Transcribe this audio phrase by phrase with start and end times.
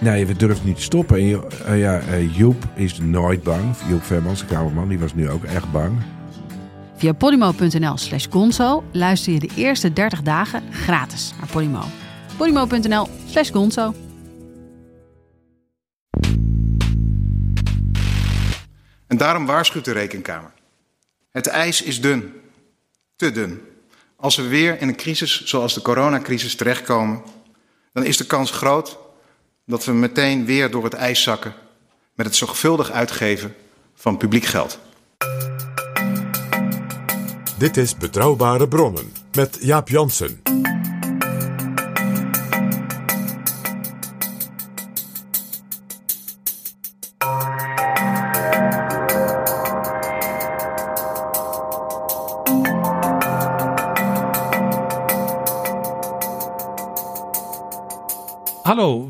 [0.00, 1.18] Nee, we durven niet te stoppen.
[1.18, 3.76] En eh, ja, eh, Joep is nooit bang.
[3.88, 5.98] Joep Vermans, de kamerman, die was nu ook echt bang.
[6.96, 11.84] Via podimo.nl slash gonzo luister je de eerste 30 dagen gratis naar Podimo.
[12.36, 13.94] podimo.nl slash gonzo.
[19.06, 20.52] En daarom waarschuwt de rekenkamer.
[21.30, 22.32] Het ijs is dun.
[23.16, 23.60] Te dun.
[24.16, 27.22] Als we weer in een crisis zoals de coronacrisis terechtkomen,
[27.92, 28.98] dan is de kans groot
[29.68, 31.54] dat we meteen weer door het ijs zakken
[32.14, 33.54] met het zorgvuldig uitgeven
[33.94, 34.78] van publiek geld.
[37.58, 40.57] Dit is Betrouwbare Bronnen met Jaap Jansen.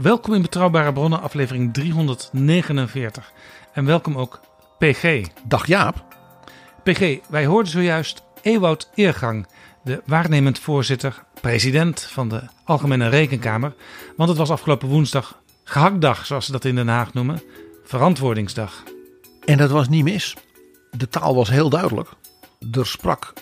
[0.02, 3.32] Welkom in Betrouwbare Bronnen, aflevering 349.
[3.72, 4.40] En welkom ook
[4.78, 5.26] PG.
[5.44, 6.04] Dag Jaap.
[6.82, 9.46] PG, wij hoorden zojuist Ewout Eergang,
[9.84, 13.74] de waarnemend voorzitter, president van de Algemene Rekenkamer.
[14.16, 17.42] Want het was afgelopen woensdag gehaktdag, zoals ze dat in Den Haag noemen.
[17.84, 18.82] Verantwoordingsdag.
[19.44, 20.36] En dat was niet mis.
[20.90, 22.08] De taal was heel duidelijk.
[22.72, 23.32] Er sprak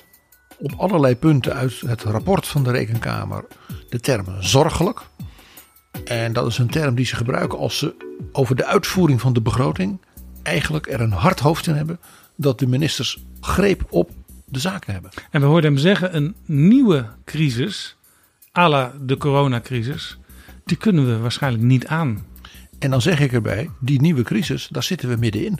[0.58, 3.44] op allerlei punten uit het rapport van de Rekenkamer
[3.88, 5.00] de termen zorgelijk.
[6.04, 7.94] En dat is een term die ze gebruiken als ze
[8.32, 10.00] over de uitvoering van de begroting
[10.42, 12.00] eigenlijk er een hard hoofd in hebben
[12.36, 14.10] dat de ministers greep op
[14.44, 15.10] de zaken hebben.
[15.30, 17.96] En we hoorden hem zeggen, een nieuwe crisis,
[18.58, 20.18] à la de coronacrisis,
[20.64, 22.26] die kunnen we waarschijnlijk niet aan.
[22.78, 25.58] En dan zeg ik erbij, die nieuwe crisis, daar zitten we middenin.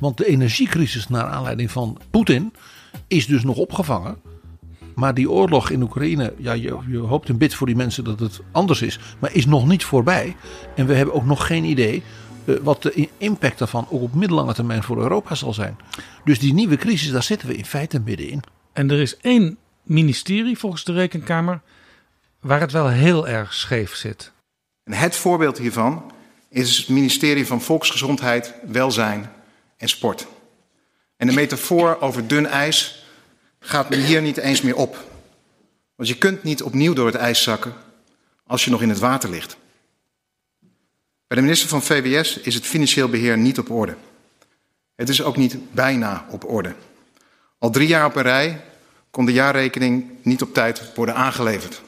[0.00, 2.52] Want de energiecrisis naar aanleiding van Poetin
[3.06, 4.16] is dus nog opgevangen.
[4.98, 8.20] Maar die oorlog in Oekraïne, ja, je, je hoopt een bit voor die mensen dat
[8.20, 10.36] het anders is, maar is nog niet voorbij.
[10.74, 12.02] En we hebben ook nog geen idee
[12.44, 15.76] eh, wat de impact daarvan ook op middellange termijn voor Europa zal zijn.
[16.24, 18.42] Dus die nieuwe crisis, daar zitten we in feite middenin.
[18.72, 21.60] En er is één ministerie volgens de Rekenkamer
[22.40, 24.32] waar het wel heel erg scheef zit.
[24.84, 26.12] En het voorbeeld hiervan
[26.48, 29.30] is het ministerie van Volksgezondheid, Welzijn
[29.76, 30.26] en Sport.
[31.16, 33.06] En de metafoor over dun ijs
[33.68, 35.04] gaat me hier niet eens meer op.
[35.94, 37.74] Want je kunt niet opnieuw door het ijs zakken
[38.46, 39.56] als je nog in het water ligt.
[41.26, 43.96] Bij de minister van VWS is het financieel beheer niet op orde.
[44.94, 46.74] Het is ook niet bijna op orde.
[47.58, 48.64] Al drie jaar op een rij
[49.10, 51.82] kon de jaarrekening niet op tijd worden aangeleverd.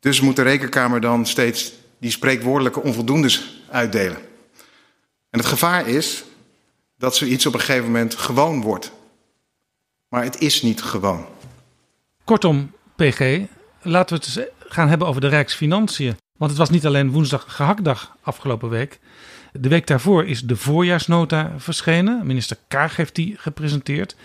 [0.00, 4.18] Dus moet de rekenkamer dan steeds die spreekwoordelijke onvoldoendes uitdelen.
[5.30, 6.24] En het gevaar is
[6.98, 8.92] dat zoiets op een gegeven moment gewoon wordt.
[10.16, 11.26] Maar het is niet gewoon.
[12.24, 13.40] Kortom, PG,
[13.82, 16.16] laten we het eens gaan hebben over de Rijksfinanciën.
[16.38, 19.00] Want het was niet alleen woensdag gehaktdag afgelopen week.
[19.52, 22.26] De week daarvoor is de voorjaarsnota verschenen.
[22.26, 24.16] Minister Kaag heeft die gepresenteerd.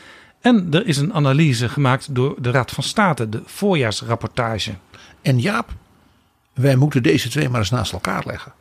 [0.41, 4.73] En er is een analyse gemaakt door de Raad van State, de voorjaarsrapportage.
[5.21, 5.73] En Jaap,
[6.53, 8.53] wij moeten deze twee maar eens naast elkaar leggen.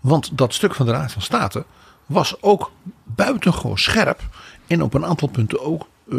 [0.00, 1.64] Want dat stuk van de Raad van State
[2.06, 2.72] was ook
[3.04, 4.20] buitengewoon scherp.
[4.66, 6.18] En op een aantal punten ook eh,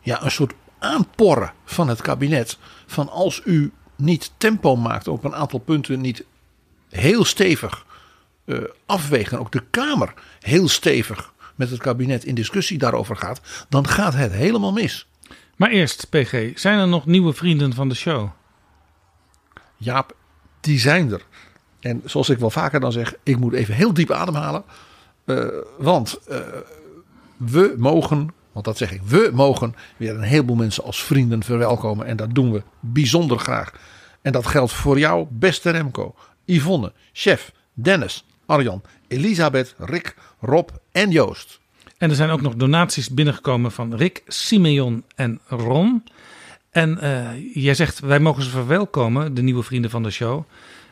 [0.00, 2.58] ja, een soort aanporren van het kabinet.
[2.86, 6.24] Van als u niet tempo maakt op een aantal punten, niet
[6.88, 7.86] heel stevig
[8.44, 9.38] eh, afwegen.
[9.38, 13.40] Ook de Kamer heel stevig met het kabinet in discussie daarover gaat.
[13.68, 15.06] Dan gaat het helemaal mis.
[15.56, 18.28] Maar eerst, PG, zijn er nog nieuwe vrienden van de show?
[19.76, 20.16] Jaap,
[20.60, 21.22] die zijn er.
[21.80, 24.64] En zoals ik wel vaker dan zeg, ik moet even heel diep ademhalen.
[25.24, 25.46] Eh,
[25.78, 26.38] want eh,
[27.36, 32.06] we mogen, want dat zeg ik, we mogen weer een heleboel mensen als vrienden verwelkomen.
[32.06, 33.72] En dat doen we bijzonder graag.
[34.22, 36.14] En dat geldt voor jou, beste Remco,
[36.44, 41.60] Yvonne, Chef, Dennis, Arjan, Elisabeth, Rick, Rob en Joost.
[41.98, 46.04] En er zijn ook nog donaties binnengekomen van Rick, Simeon en Ron.
[46.70, 50.44] En eh, jij zegt, wij mogen ze verwelkomen, de nieuwe vrienden van de show.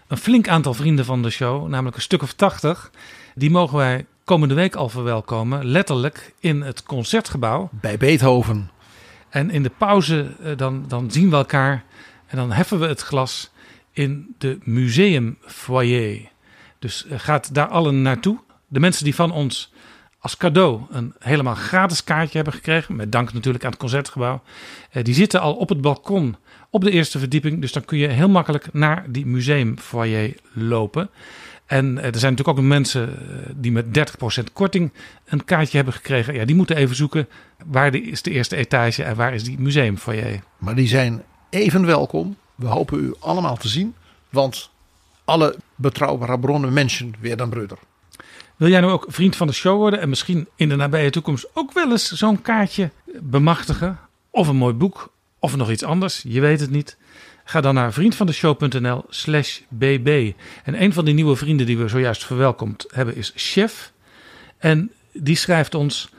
[0.08, 2.90] Een flink aantal vrienden van de show, namelijk een stuk of tachtig.
[3.34, 7.70] Die mogen wij komende week al verwelkomen, letterlijk in het concertgebouw.
[7.72, 8.70] Bij Beethoven.
[9.28, 11.84] En in de pauze eh, dan, dan zien we elkaar
[12.26, 13.50] en dan heffen we het glas
[13.92, 16.28] in de museumfoyer.
[16.78, 18.38] Dus uh, gaat daar allen naartoe.
[18.66, 19.72] De mensen die van ons
[20.18, 22.96] als cadeau een helemaal gratis kaartje hebben gekregen.
[22.96, 24.42] Met dank natuurlijk aan het concertgebouw.
[24.92, 26.36] Uh, die zitten al op het balkon
[26.70, 27.60] op de eerste verdieping.
[27.60, 31.10] Dus dan kun je heel makkelijk naar die museumfoyer lopen.
[31.68, 33.14] En er zijn natuurlijk ook nog mensen
[33.56, 34.92] die met 30% korting
[35.24, 36.34] een kaartje hebben gekregen.
[36.34, 37.28] Ja, die moeten even zoeken
[37.66, 40.40] waar is de eerste etage en waar is die museumfoyer.
[40.58, 42.36] Maar die zijn even welkom.
[42.54, 43.94] We hopen u allemaal te zien.
[44.28, 44.70] Want
[45.24, 47.78] alle betrouwbare bronnen mensen weer dan broeder.
[48.56, 51.48] Wil jij nou ook vriend van de show worden en misschien in de nabije toekomst
[51.54, 53.98] ook wel eens zo'n kaartje bemachtigen?
[54.30, 56.96] Of een mooi boek, of nog iets anders, je weet het niet.
[57.48, 60.32] Ga dan naar vriendvandeshow.nl slash bb.
[60.64, 63.92] En een van die nieuwe vrienden die we zojuist verwelkomd hebben is Chef.
[64.58, 66.10] En die schrijft ons...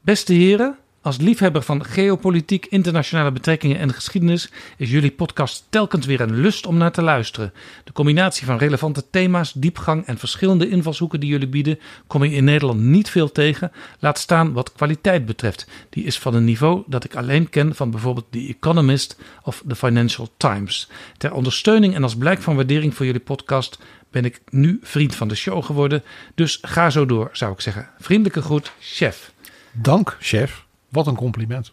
[0.00, 0.76] Beste heren,
[1.08, 6.66] als liefhebber van geopolitiek, internationale betrekkingen en geschiedenis is jullie podcast telkens weer een lust
[6.66, 7.52] om naar te luisteren.
[7.84, 12.44] De combinatie van relevante thema's, diepgang en verschillende invalshoeken die jullie bieden, kom je in
[12.44, 13.72] Nederland niet veel tegen.
[13.98, 15.66] Laat staan wat kwaliteit betreft.
[15.90, 19.76] Die is van een niveau dat ik alleen ken van bijvoorbeeld The Economist of The
[19.76, 20.88] Financial Times.
[21.16, 23.78] Ter ondersteuning en als blijk van waardering voor jullie podcast
[24.10, 26.02] ben ik nu vriend van de show geworden.
[26.34, 27.88] Dus ga zo door, zou ik zeggen.
[27.98, 29.32] Vriendelijke groet, chef.
[29.72, 30.66] Dank, chef.
[30.88, 31.72] Wat een compliment.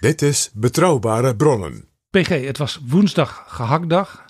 [0.00, 1.88] Dit is Betrouwbare Bronnen.
[2.10, 4.24] PG, het was woensdag gehaktdag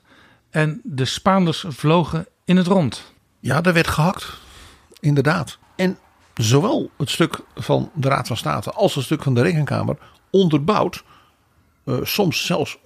[0.50, 3.12] en de Spaanders vlogen in het rond.
[3.40, 4.38] Ja, er werd gehakt.
[5.00, 5.58] Inderdaad.
[5.76, 5.98] En
[6.34, 9.96] zowel het stuk van de Raad van State als het stuk van de Rekenkamer
[10.30, 11.04] onderbouwt,
[11.84, 12.78] uh, soms zelfs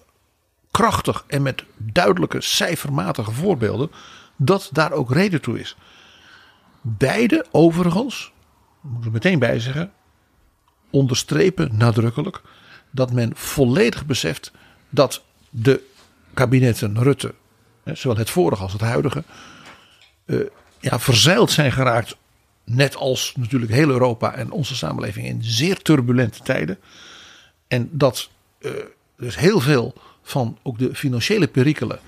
[0.70, 3.90] krachtig en met duidelijke cijfermatige voorbeelden,
[4.36, 5.76] dat daar ook reden toe is.
[6.80, 8.32] Beide overigens,
[8.80, 9.92] moet ik meteen bij zeggen,
[10.92, 12.40] onderstrepen nadrukkelijk
[12.90, 14.52] dat men volledig beseft
[14.88, 15.80] dat de
[16.34, 17.34] kabinetten Rutte,
[17.84, 19.24] zowel het vorige als het huidige,
[20.26, 20.40] uh,
[20.80, 22.16] ja, verzeild zijn geraakt.
[22.64, 26.78] Net als natuurlijk heel Europa en onze samenleving in zeer turbulente tijden.
[27.68, 28.70] En dat uh,
[29.16, 31.98] dus heel veel van ook de financiële perikelen,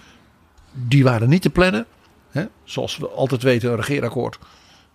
[0.72, 1.86] die waren niet te plannen.
[2.30, 2.44] Hè?
[2.64, 4.38] Zoals we altijd weten, een regeerakkoord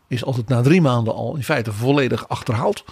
[0.08, 2.84] is altijd na drie maanden al in feite volledig achterhaald.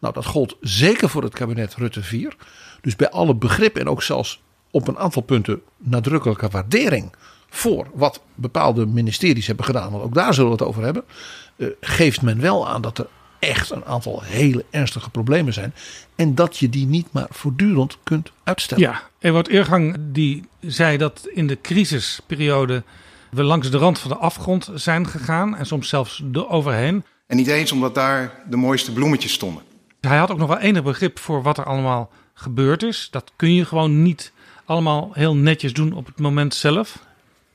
[0.00, 2.36] Nou, dat gold zeker voor het kabinet Rutte 4.
[2.80, 7.12] Dus bij alle begrip en ook zelfs op een aantal punten nadrukkelijke waardering
[7.48, 11.04] voor wat bepaalde ministeries hebben gedaan, want ook daar zullen we het over hebben,
[11.56, 13.06] uh, geeft men wel aan dat er
[13.38, 15.74] echt een aantal hele ernstige problemen zijn.
[16.14, 18.84] En dat je die niet maar voortdurend kunt uitstellen.
[18.84, 22.82] Ja, Ewout Eergang die zei dat in de crisisperiode
[23.30, 27.04] we langs de rand van de afgrond zijn gegaan en soms zelfs er overheen.
[27.26, 29.62] En niet eens omdat daar de mooiste bloemetjes stonden.
[30.00, 33.08] Hij had ook nog wel enig begrip voor wat er allemaal gebeurd is.
[33.10, 34.32] Dat kun je gewoon niet
[34.64, 36.98] allemaal heel netjes doen op het moment zelf.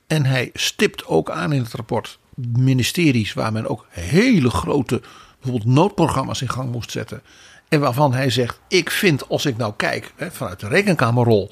[0.08, 5.02] En hij stipt ook aan in het rapport ministeries waar men ook hele grote
[5.42, 7.22] bijvoorbeeld noodprogramma's in gang moest zetten.
[7.70, 11.52] En waarvan hij zegt: Ik vind als ik nou kijk hè, vanuit de rekenkamerrol.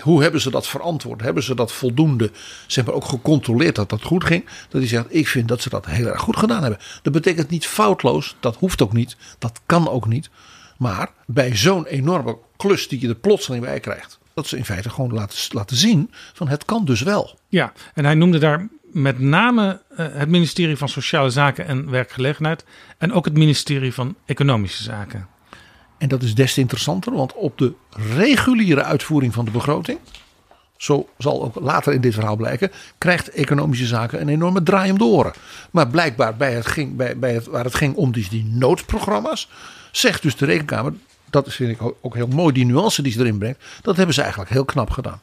[0.00, 1.20] Hoe hebben ze dat verantwoord?
[1.20, 2.30] Hebben ze dat voldoende?
[2.66, 4.44] Ze hebben ook gecontroleerd dat dat goed ging.
[4.44, 6.80] Dat hij zegt: Ik vind dat ze dat heel erg goed gedaan hebben.
[7.02, 8.36] Dat betekent niet foutloos.
[8.40, 9.16] Dat hoeft ook niet.
[9.38, 10.30] Dat kan ook niet.
[10.78, 14.18] Maar bij zo'n enorme klus die je er plotseling bij krijgt.
[14.34, 17.38] Dat ze in feite gewoon laten, laten zien van het kan dus wel.
[17.48, 22.64] Ja, en hij noemde daar met name uh, het ministerie van Sociale Zaken en Werkgelegenheid.
[22.98, 25.28] En ook het ministerie van Economische Zaken.
[26.00, 29.98] En dat is des te interessanter, want op de reguliere uitvoering van de begroting.
[30.76, 34.98] Zo zal ook later in dit verhaal blijken, krijgt economische zaken een enorme draai om
[34.98, 35.32] de oren.
[35.70, 39.48] Maar blijkbaar bij het ging, bij, bij het, waar het ging om dus die noodprogramma's,
[39.92, 40.92] zegt dus de rekenkamer,
[41.30, 44.20] dat vind ik ook heel mooi, die nuance die ze erin brengt, dat hebben ze
[44.20, 45.20] eigenlijk heel knap gedaan.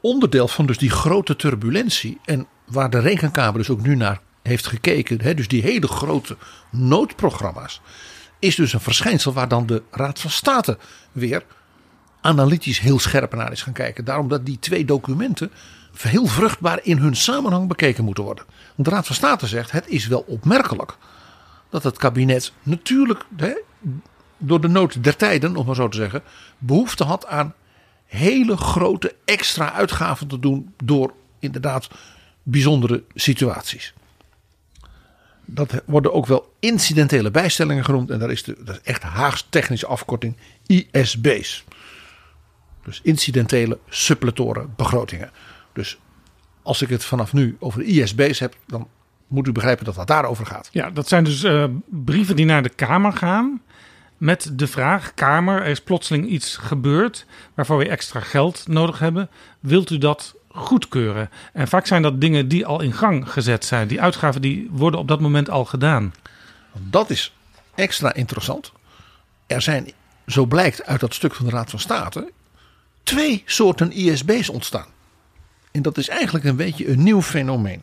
[0.00, 4.66] Onderdeel van dus die grote turbulentie en waar de rekenkamer dus ook nu naar heeft
[4.66, 6.36] gekeken, hè, dus die hele grote
[6.70, 7.80] noodprogramma's,
[8.40, 10.78] is dus een verschijnsel waar dan de Raad van State
[11.12, 11.44] weer
[12.20, 14.04] analytisch heel scherp naar is gaan kijken.
[14.04, 15.50] Daarom dat die twee documenten
[15.98, 18.44] heel vruchtbaar in hun samenhang bekeken moeten worden.
[18.74, 20.96] Want de Raad van State zegt: het is wel opmerkelijk
[21.70, 23.52] dat het kabinet natuurlijk hè,
[24.38, 26.22] door de nood der tijden, om maar zo te zeggen,
[26.58, 27.54] behoefte had aan
[28.06, 31.88] hele grote extra uitgaven te doen door inderdaad
[32.42, 33.94] bijzondere situaties.
[35.54, 38.10] Dat worden ook wel incidentele bijstellingen genoemd.
[38.10, 41.64] En daar is de dat is echt Haags technische afkorting ISB's.
[42.84, 45.30] Dus incidentele suppletoren begrotingen.
[45.72, 45.98] Dus
[46.62, 48.88] als ik het vanaf nu over de ISB's heb, dan
[49.26, 50.68] moet u begrijpen dat dat daarover gaat.
[50.72, 53.62] Ja, dat zijn dus uh, brieven die naar de Kamer gaan.
[54.16, 59.28] Met de vraag: Kamer, er is plotseling iets gebeurd waarvoor we extra geld nodig hebben.
[59.60, 61.30] Wilt u dat goedkeuren.
[61.52, 63.88] En vaak zijn dat dingen die al in gang gezet zijn.
[63.88, 66.14] Die uitgaven die worden op dat moment al gedaan.
[66.72, 67.34] Dat is
[67.74, 68.72] extra interessant.
[69.46, 69.92] Er zijn,
[70.26, 72.32] zo blijkt uit dat stuk van de Raad van State,
[73.02, 74.88] twee soorten ISB's ontstaan.
[75.70, 77.82] En dat is eigenlijk een beetje een nieuw fenomeen.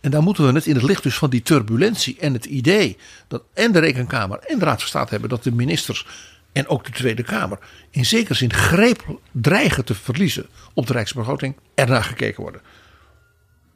[0.00, 2.96] En daar moeten we het in het licht dus van die turbulentie en het idee
[3.28, 6.06] dat en de Rekenkamer en de Raad van State hebben dat de ministers
[6.54, 7.58] en ook de Tweede Kamer
[7.90, 12.60] in zekere zin greep dreigen te verliezen op de Rijksbegroting, ernaar gekeken worden.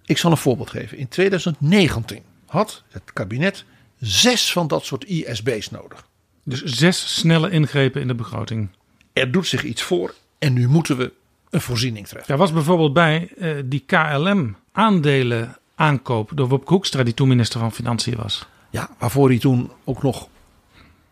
[0.05, 0.99] Ik zal een voorbeeld geven.
[0.99, 3.65] In 2019 had het kabinet
[3.99, 6.07] zes van dat soort ISB's nodig.
[6.45, 8.69] Dus zes snelle ingrepen in de begroting.
[9.13, 11.13] Er doet zich iets voor en nu moeten we
[11.51, 12.29] een voorziening treffen.
[12.29, 17.61] Daar was bijvoorbeeld bij eh, die KLM aandelen aankoop door Wopke Hoekstra, die toen minister
[17.61, 18.47] van Financiën was.
[18.71, 20.29] Ja, waarvoor hij toen ook nog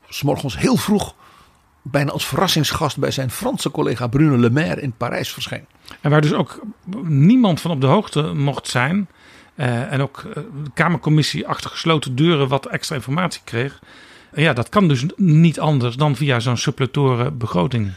[0.09, 1.15] s morgens heel vroeg
[1.91, 5.67] bijna als verrassingsgast bij zijn Franse collega Bruno Le Maire in Parijs verscheen.
[6.01, 6.61] En waar dus ook
[7.03, 9.09] niemand van op de hoogte mocht zijn.
[9.55, 13.81] Eh, en ook eh, de Kamercommissie achter gesloten deuren wat extra informatie kreeg.
[14.33, 17.93] En ja, dat kan dus niet anders dan via zo'n suppletoren begroting.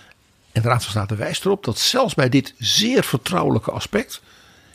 [0.52, 4.22] En de Raad van State wijst erop dat zelfs bij dit zeer vertrouwelijke aspect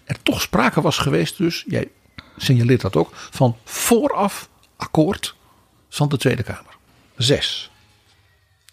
[0.04, 1.88] er toch sprake was geweest, dus jij
[2.36, 5.34] signaleert dat ook, van vooraf akkoord
[5.88, 6.76] van de Tweede Kamer.
[7.16, 7.70] Zes.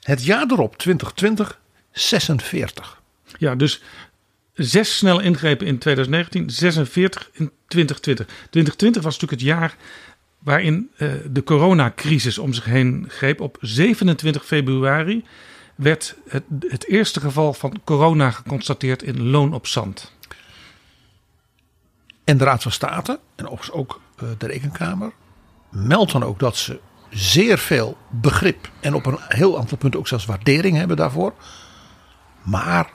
[0.01, 1.59] Het jaar erop, 2020,
[1.91, 3.01] 46.
[3.37, 3.81] Ja, dus
[4.53, 8.25] zes snelle ingrepen in 2019, 46 in 2020.
[8.25, 9.75] 2020 was natuurlijk het jaar
[10.39, 13.41] waarin uh, de coronacrisis om zich heen greep.
[13.41, 15.25] Op 27 februari
[15.75, 20.11] werd het, het eerste geval van corona geconstateerd in Loon op Zand.
[22.23, 25.11] En de Raad van State en ook uh, de Rekenkamer
[25.69, 26.79] meldt dan ook dat ze
[27.11, 31.33] zeer veel begrip en op een heel aantal punten ook zelfs waardering hebben daarvoor.
[32.41, 32.89] Maar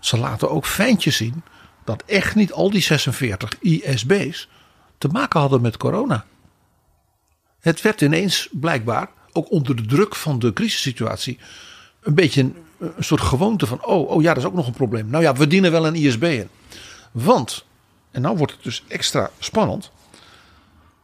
[0.00, 1.42] ze laten ook fijntjes zien
[1.84, 4.48] dat echt niet al die 46 ISB's
[4.98, 6.24] te maken hadden met corona.
[7.60, 11.38] Het werd ineens blijkbaar, ook onder de druk van de crisissituatie,
[12.00, 14.72] een beetje een, een soort gewoonte van: oh, oh ja, dat is ook nog een
[14.72, 15.06] probleem.
[15.10, 16.48] Nou ja, we dienen wel een ISB in.
[17.12, 17.64] Want,
[18.10, 19.90] en nou wordt het dus extra spannend.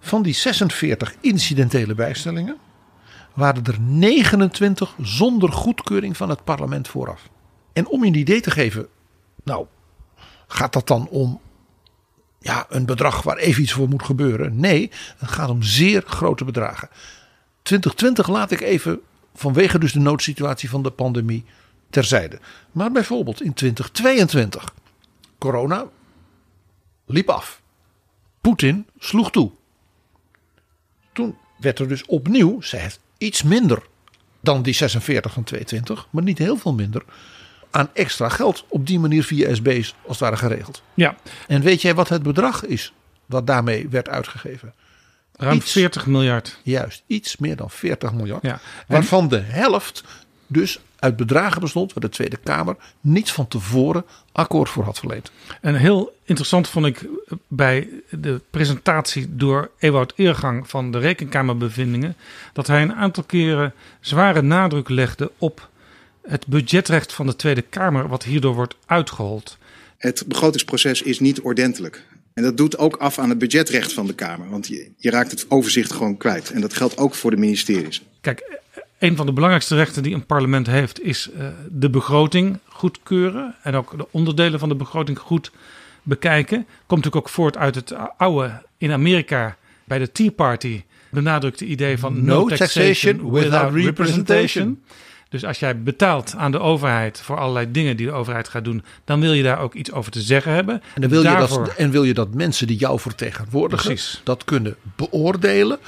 [0.00, 2.57] Van die 46 incidentele bijstellingen
[3.35, 7.28] waren er 29 zonder goedkeuring van het parlement vooraf.
[7.73, 8.88] En om je een idee te geven,
[9.45, 9.66] nou,
[10.47, 11.40] gaat dat dan om
[12.38, 14.61] ja, een bedrag waar even iets voor moet gebeuren?
[14.61, 16.88] Nee, het gaat om zeer grote bedragen.
[17.62, 19.00] 2020 laat ik even
[19.35, 21.45] vanwege dus de noodsituatie van de pandemie
[21.90, 22.38] terzijde.
[22.73, 24.75] Maar bijvoorbeeld in 2022,
[25.38, 25.87] corona
[27.07, 27.62] liep af.
[28.40, 29.50] Poetin sloeg toe.
[31.21, 33.83] Toen werd er dus opnieuw, zij heeft iets minder
[34.41, 37.05] dan die 46 van 22, maar niet heel veel minder,
[37.71, 40.83] aan extra geld op die manier via SB's als het ware geregeld.
[40.95, 41.17] Ja.
[41.49, 42.93] En weet jij wat het bedrag is
[43.27, 44.75] wat daarmee werd uitgegeven?
[45.37, 46.61] Ruim iets, 40 miljard.
[46.62, 48.43] Juist, iets meer dan 40 miljard.
[48.43, 48.61] Ja.
[48.87, 50.05] Waarvan de helft
[50.52, 55.30] dus uit bedragen bestond waar de Tweede Kamer niet van tevoren akkoord voor had verleend.
[55.61, 57.09] En heel interessant vond ik
[57.49, 62.16] bij de presentatie door Ewout Eergang van de Rekenkamerbevindingen
[62.52, 65.69] dat hij een aantal keren zware nadruk legde op
[66.23, 69.59] het budgetrecht van de Tweede Kamer, wat hierdoor wordt uitgehold.
[69.99, 72.04] Het begrotingsproces is niet ordentelijk.
[72.35, 74.49] En dat doet ook af aan het budgetrecht van de Kamer.
[74.49, 76.50] Want je, je raakt het overzicht gewoon kwijt.
[76.50, 78.02] En dat geldt ook voor de ministeries.
[78.21, 78.60] Kijk,
[79.00, 83.54] een van de belangrijkste rechten die een parlement heeft, is uh, de begroting goedkeuren.
[83.62, 85.50] En ook de onderdelen van de begroting goed
[86.02, 86.57] bekijken.
[86.87, 91.99] Komt natuurlijk ook voort uit het oude in Amerika bij de Tea Party benadrukte idee
[91.99, 94.83] van no, no taxation, taxation without representation.
[95.28, 98.85] Dus als jij betaalt aan de overheid voor allerlei dingen die de overheid gaat doen,
[99.04, 100.83] dan wil je daar ook iets over te zeggen hebben.
[100.95, 101.61] En, dan wil, Daarvoor...
[101.61, 104.21] je dat, en wil je dat mensen die jou vertegenwoordigen Precies.
[104.25, 105.78] dat kunnen beoordelen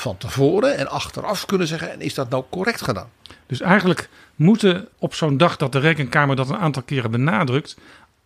[0.00, 3.10] van tevoren en achteraf kunnen zeggen: en is dat nou correct gedaan?
[3.46, 7.76] Dus eigenlijk moeten op zo'n dag dat de Rekenkamer dat een aantal keren benadrukt,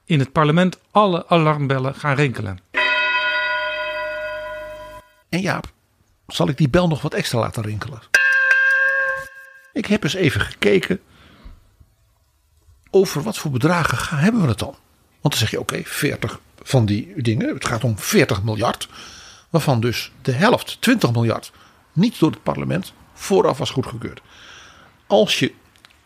[0.05, 2.59] in het parlement alle alarmbellen gaan rinkelen.
[5.29, 5.67] En Jaap,
[6.27, 8.01] zal ik die bel nog wat extra laten rinkelen?
[9.73, 11.01] Ik heb eens even gekeken
[12.91, 14.77] over wat voor bedragen gaan, hebben we het dan.
[15.21, 17.55] Want dan zeg je oké, okay, 40 van die dingen.
[17.55, 18.89] Het gaat om 40 miljard.
[19.51, 21.53] Waarvan dus de helft, 20 miljard,
[21.95, 24.21] niet door het parlement vooraf was goedgekeurd.
[25.07, 25.55] Als je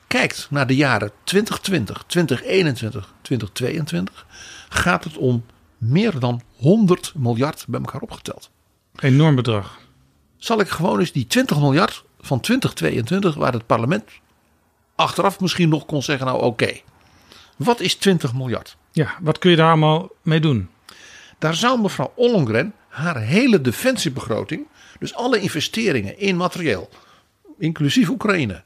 [0.06, 4.26] kijkt naar de jaren 2020, 2021, 2022,
[4.68, 5.44] gaat het om
[5.78, 8.50] meer dan 100 miljard bij elkaar opgeteld.
[8.98, 9.78] Enorm bedrag.
[10.36, 14.10] Zal ik gewoon eens die 20 miljard van 2022, waar het parlement
[14.94, 16.80] achteraf misschien nog kon zeggen: Nou, oké,
[17.56, 18.76] Wat is 20 miljard?
[18.92, 20.68] Ja, wat kun je daar allemaal mee doen?
[21.38, 24.66] Daar zou mevrouw Ollongren haar hele defensiebegroting,
[24.98, 26.88] dus alle investeringen in materieel,
[27.58, 28.62] inclusief Oekraïne,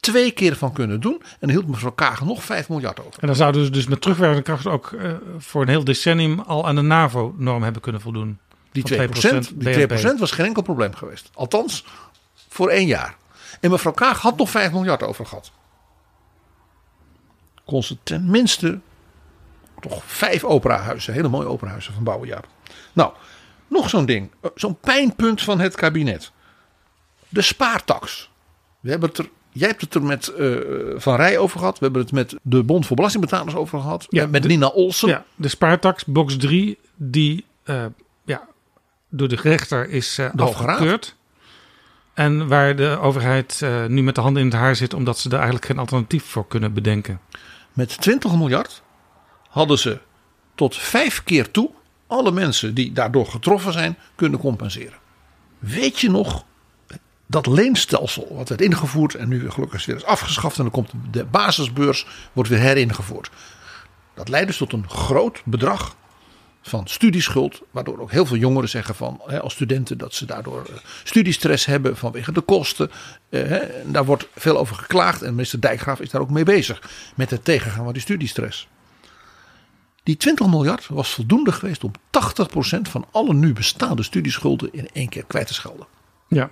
[0.00, 1.20] twee keer van kunnen doen.
[1.22, 3.20] En dan hield mevrouw Kaag nog 5 miljard over.
[3.20, 6.66] En dan zouden ze dus met terugwerkende kracht ook eh, voor een heel decennium al
[6.66, 8.38] aan de NAVO-norm hebben kunnen voldoen.
[8.72, 11.30] Die Van 2%, die 2% was geen enkel probleem geweest.
[11.34, 11.84] Althans,
[12.48, 13.16] voor één jaar.
[13.60, 15.52] En mevrouw Kaag had nog 5 miljard over gehad.
[17.64, 18.80] Kon ze tenminste
[19.80, 22.46] toch vijf operahuizen, hele mooie operahuizen van bouwen, Jaap.
[22.92, 23.12] Nou,
[23.74, 24.30] nog zo'n ding.
[24.40, 26.32] eh, Zo'n pijnpunt van het kabinet.
[27.28, 28.30] De spaartax.
[28.80, 30.56] We hebben het er, jij hebt het er met eh,
[30.96, 31.78] Van Rij over gehad.
[31.78, 34.06] We hebben het met de Bond voor Belastingbetalers over gehad.
[34.08, 35.08] Ja, Ja, met de- Nina Olsen.
[35.08, 37.84] Ja, de spaartax, box 3, die eh,
[38.24, 38.48] ja,
[39.08, 40.54] door de rechter is eh, De Raad.
[40.54, 41.16] afgekeurd.
[42.14, 45.28] En waar de overheid eh, nu met de handen in het haar zit, omdat ze
[45.28, 47.20] er eigenlijk geen alternatief voor kunnen bedenken.
[47.72, 48.82] Met 20 miljard
[49.48, 49.98] hadden ze
[50.54, 51.70] tot vijf keer toe
[52.06, 54.98] alle mensen die daardoor getroffen zijn kunnen compenseren.
[55.58, 56.44] Weet je nog
[57.26, 61.24] dat leenstelsel wat werd ingevoerd en nu gelukkig weer is afgeschaft en dan komt de
[61.24, 63.30] basisbeurs wordt weer heringevoerd.
[64.14, 65.96] Dat leidt dus tot een groot bedrag
[66.62, 70.74] van studieschuld, waardoor ook heel veel jongeren zeggen van als studenten dat ze daardoor eh,
[71.04, 72.90] studiestress hebben vanwege de kosten.
[73.28, 76.82] Eh, daar wordt veel over geklaagd en minister Dijkgraaf is daar ook mee bezig
[77.14, 78.68] met het tegengaan van die studiestress.
[80.04, 81.92] Die 20 miljard was voldoende geweest om
[82.76, 85.86] 80% van alle nu bestaande studieschulden in één keer kwijt te schelden.
[86.28, 86.50] Ja.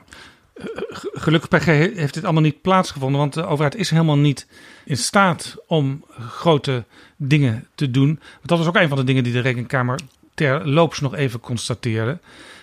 [0.55, 4.47] Eh, g- Gelukkig heeft dit allemaal niet plaatsgevonden, want de overheid is helemaal niet
[4.85, 6.85] in staat om grote
[7.17, 8.21] dingen te doen.
[8.43, 9.99] Dat was ook een van de dingen die de Rekenkamer
[10.35, 12.19] terloops nog even constateerde.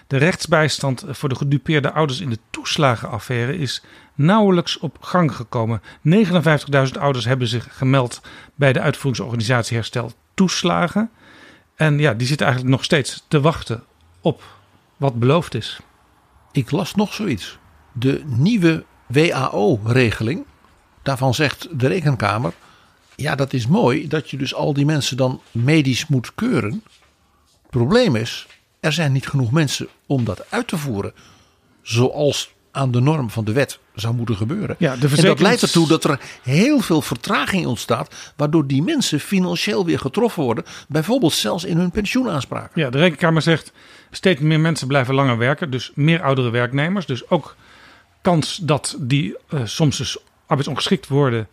[0.10, 3.84] De rechtsbijstand voor de gedupeerde ouders in de toeslagenaffaire is
[4.16, 5.82] nauwelijks op gang gekomen.
[6.08, 8.22] 59.000 ouders hebben zich gemeld
[8.56, 11.10] bij de uitvoeringsorganisatie Herstel Toeslagen.
[11.76, 13.84] En ja, die zitten eigenlijk nog steeds te wachten
[14.22, 14.44] op
[14.98, 15.80] wat beloofd is.
[16.52, 17.58] Ik las nog zoiets.
[17.92, 20.46] De nieuwe WAO-regeling,
[21.02, 22.54] daarvan zegt de rekenkamer.
[23.16, 26.84] Ja, dat is mooi dat je dus al die mensen dan medisch moet keuren.
[27.62, 28.48] Het probleem is,
[28.80, 31.14] er zijn niet genoeg mensen om dat uit te voeren.
[31.82, 34.76] Zoals aan de norm van de wet zou moeten gebeuren.
[34.80, 38.34] Ja, de En dat leidt ertoe dat er heel veel vertraging ontstaat.
[38.36, 40.64] Waardoor die mensen financieel weer getroffen worden.
[40.88, 42.82] Bijvoorbeeld zelfs in hun pensioenaanspraken.
[42.82, 43.72] Ja, de Rekenkamer zegt
[44.12, 45.72] steeds meer mensen blijven langer werken.
[45.72, 47.06] Dus meer oudere werknemers.
[47.06, 47.56] Dus ook
[48.22, 51.48] kans dat die eh, soms dus arbeidsongeschikt worden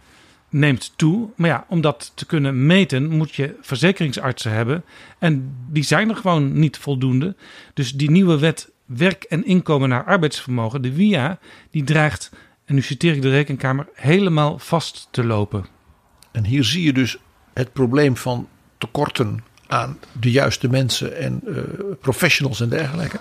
[0.49, 1.29] neemt toe.
[1.37, 4.85] Maar ja, om dat te kunnen meten moet je verzekeringsartsen hebben.
[5.19, 7.37] En die zijn er gewoon niet voldoende.
[7.75, 11.39] Dus die nieuwe wet werk en inkomen naar arbeidsvermogen, de WIA,
[11.71, 12.31] die dreigt,
[12.65, 15.67] en nu citeer ik de Rekenkamer, helemaal vast te lopen.
[16.33, 17.19] En hier zie je dus
[17.53, 21.63] het probleem van tekorten aan de juiste mensen en eh,
[22.01, 23.19] professionals en dergelijke.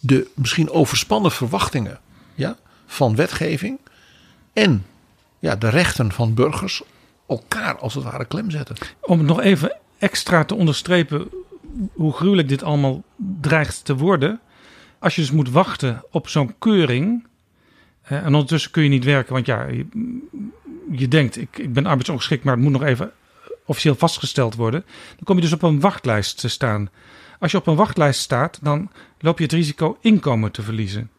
[0.00, 2.00] De misschien overspannen verwachtingen
[2.34, 3.78] ja, van wetgeving
[4.52, 4.84] en
[5.40, 6.82] ja, de rechten van burgers
[7.28, 8.76] elkaar als het ware klem zetten.
[9.00, 11.28] Om nog even extra te onderstrepen
[11.92, 13.02] hoe gruwelijk dit allemaal
[13.40, 14.40] dreigt te worden.
[14.98, 17.26] Als je dus moet wachten op zo'n keuring.
[18.02, 19.86] eh, en ondertussen kun je niet werken, want ja, je,
[20.90, 23.12] je denkt, ik, ik ben arbeidsongeschikt, maar het moet nog even
[23.64, 24.84] officieel vastgesteld worden.
[25.16, 26.90] Dan kom je dus op een wachtlijst te staan.
[27.38, 31.10] Als je op een wachtlijst staat, dan loop je het risico inkomen te verliezen.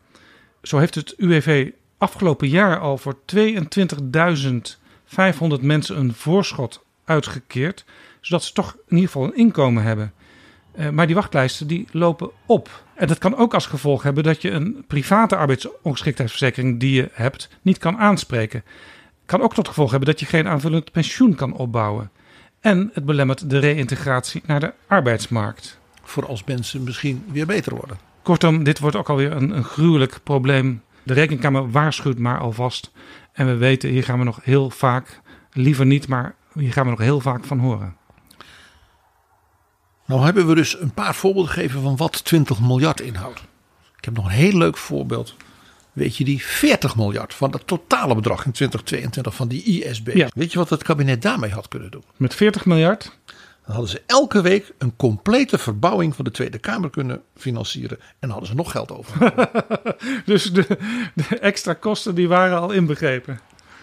[0.62, 3.42] Zo heeft het UWV afgelopen jaar al voor 22.500
[5.62, 7.86] mensen een voorschot uitgekeerd,
[8.22, 10.14] zodat ze toch in ieder geval een inkomen hebben.
[10.72, 12.84] Eh, maar die wachtlijsten die lopen op.
[12.96, 17.50] En dat kan ook als gevolg hebben dat je een private arbeidsongeschiktheidsverzekering die je hebt
[17.62, 18.64] niet kan aanspreken.
[19.26, 22.12] Kan ook tot gevolg hebben dat je geen aanvullend pensioen kan opbouwen.
[22.60, 25.80] En het belemmert de reïntegratie naar de arbeidsmarkt.
[26.04, 27.98] Voor als mensen misschien weer beter worden.
[28.22, 30.82] Kortom, dit wordt ook alweer een, een gruwelijk probleem.
[31.04, 32.92] De rekenkamer waarschuwt maar alvast.
[33.34, 36.90] En we weten, hier gaan we nog heel vaak, liever niet, maar hier gaan we
[36.90, 37.96] nog heel vaak van horen.
[40.06, 43.40] Nou hebben we dus een paar voorbeelden gegeven van wat 20 miljard inhoudt.
[43.98, 45.36] Ik heb nog een heel leuk voorbeeld.
[45.94, 50.12] Weet je die 40 miljard van het totale bedrag in 2022 van die ISB.
[50.14, 50.30] Ja.
[50.34, 52.04] Weet je wat het kabinet daarmee had kunnen doen?
[52.18, 53.18] Met 40 miljard
[53.72, 57.98] Dan hadden ze elke week een complete verbouwing van de Tweede Kamer kunnen financieren.
[58.00, 59.34] En dan hadden ze nog geld over.
[60.26, 60.66] Dus de,
[61.14, 63.40] de extra kosten die waren al inbegrepen.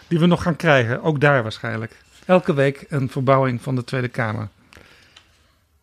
[0.09, 1.97] Die we nog gaan krijgen, ook daar waarschijnlijk.
[2.25, 4.49] Elke week een verbouwing van de Tweede Kamer.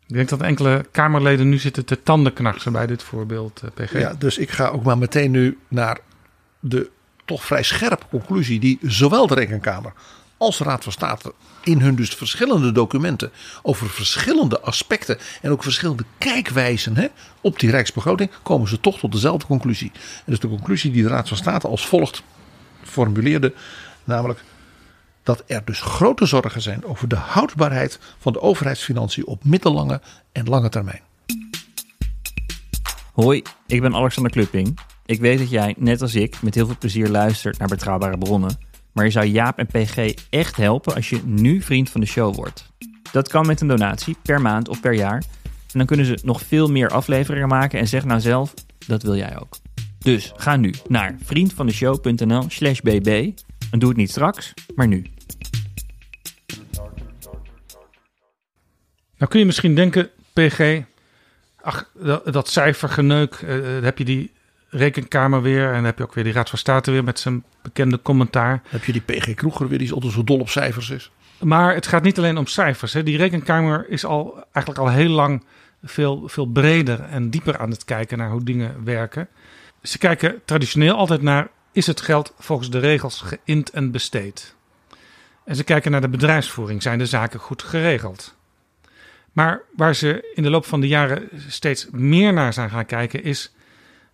[0.07, 3.99] Ik denk dat enkele Kamerleden nu zitten te tandenknarsen bij dit voorbeeld, eh, PG.
[3.99, 5.99] ja, dus ik ga ook maar meteen nu naar
[6.59, 6.89] de
[7.25, 9.93] toch vrij scherpe conclusie die zowel de Rekenkamer
[10.37, 16.03] als Raad van State in hun dus verschillende documenten over verschillende aspecten en ook verschillende
[16.17, 17.07] kijkwijzen hè,
[17.41, 19.91] op die rijksbegroting, komen ze toch tot dezelfde conclusie.
[19.93, 22.23] En dus de conclusie die de Raad van State als volgt
[22.83, 23.53] formuleerde,
[24.03, 24.43] namelijk
[25.23, 30.49] dat er dus grote zorgen zijn over de houdbaarheid van de overheidsfinanciën op middellange en
[30.49, 31.01] lange termijn.
[33.13, 34.79] Hoi, ik ben Alexander Klupping.
[35.05, 38.57] Ik weet dat jij, net als ik, met heel veel plezier luistert naar betrouwbare bronnen.
[38.95, 42.35] Maar je zou Jaap en PG echt helpen als je nu vriend van de show
[42.35, 42.71] wordt.
[43.11, 45.23] Dat kan met een donatie, per maand of per jaar.
[45.43, 48.53] En dan kunnen ze nog veel meer afleveringen maken en zeg nou zelf,
[48.87, 49.57] dat wil jij ook.
[49.99, 53.31] Dus ga nu naar vriendvandeshow.nl slash bb
[53.71, 55.05] en doe het niet straks, maar nu.
[59.17, 60.81] Nou kun je misschien denken, PG,
[61.61, 61.91] ach,
[62.31, 64.31] dat, cijfergeneuk, eh, dan heb je die
[64.75, 67.43] rekenkamer weer en dan heb je ook weer die Raad van State weer met zijn
[67.61, 68.61] bekende commentaar.
[68.67, 71.11] Heb je die PG Kroeger weer, die altijd zo dol op cijfers is.
[71.39, 72.93] Maar het gaat niet alleen om cijfers.
[72.93, 73.03] Hè.
[73.03, 75.43] Die rekenkamer is al, eigenlijk al heel lang
[75.83, 79.27] veel, veel breder en dieper aan het kijken naar hoe dingen werken.
[79.81, 84.55] Ze kijken traditioneel altijd naar, is het geld volgens de regels geïnd en besteed?
[85.45, 88.35] En ze kijken naar de bedrijfsvoering, zijn de zaken goed geregeld?
[89.31, 93.23] Maar waar ze in de loop van de jaren steeds meer naar zijn gaan kijken
[93.23, 93.53] is...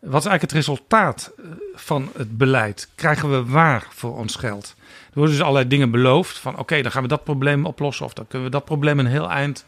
[0.01, 2.89] wat is eigenlijk het resultaat eh, van het beleid?
[2.95, 4.75] Krijgen we waar voor ons geld?
[4.79, 8.05] Er worden dus allerlei dingen beloofd van oké, dan gaan we dat probleem oplossen...
[8.05, 9.65] of dan kunnen we dat probleem een heel eind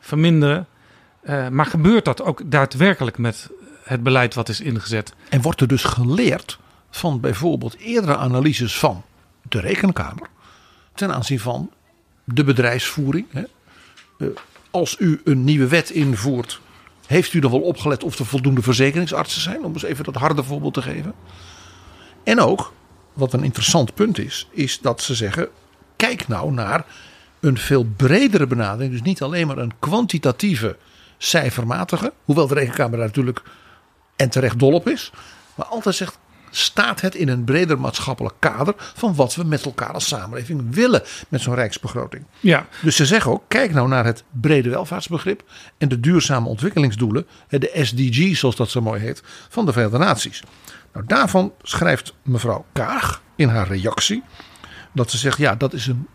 [0.00, 0.66] verminderen.
[1.22, 3.50] Uh, maar gebeurt dat ook daadwerkelijk met
[3.82, 5.14] het beleid wat is ingezet?
[5.28, 6.58] En wordt er dus geleerd
[6.90, 9.04] van bijvoorbeeld eerdere analyses van
[9.42, 10.28] de rekenkamer...
[10.94, 11.70] ten aanzien van
[12.24, 13.26] de bedrijfsvoering...
[13.30, 13.42] Hè?
[14.18, 14.28] Uh,
[14.70, 16.60] als u een nieuwe wet invoert,
[17.06, 19.64] heeft u dan wel opgelet of er voldoende verzekeringsartsen zijn?
[19.64, 21.14] Om eens even dat harde voorbeeld te geven.
[22.24, 22.72] En ook,
[23.12, 25.48] wat een interessant punt is, is dat ze zeggen:
[25.96, 26.86] kijk nou naar
[27.40, 28.92] een veel bredere benadering.
[28.92, 30.76] Dus niet alleen maar een kwantitatieve,
[31.18, 32.12] cijfermatige.
[32.24, 33.42] Hoewel de rekenkamer daar natuurlijk
[34.16, 35.12] en terecht dol op is.
[35.54, 36.18] Maar altijd zegt:
[36.56, 41.02] staat het in een breder maatschappelijk kader van wat we met elkaar als samenleving willen
[41.28, 42.24] met zo'n rijksbegroting.
[42.40, 42.66] Ja.
[42.82, 45.42] Dus ze zeggen ook, kijk nou naar het brede welvaartsbegrip
[45.78, 50.42] en de duurzame ontwikkelingsdoelen, de SDG's zoals dat zo mooi heet, van de Verenigde Naties.
[50.92, 54.22] Nou, daarvan schrijft mevrouw Kaag in haar reactie
[54.92, 56.06] dat ze zegt, ja, dat is een,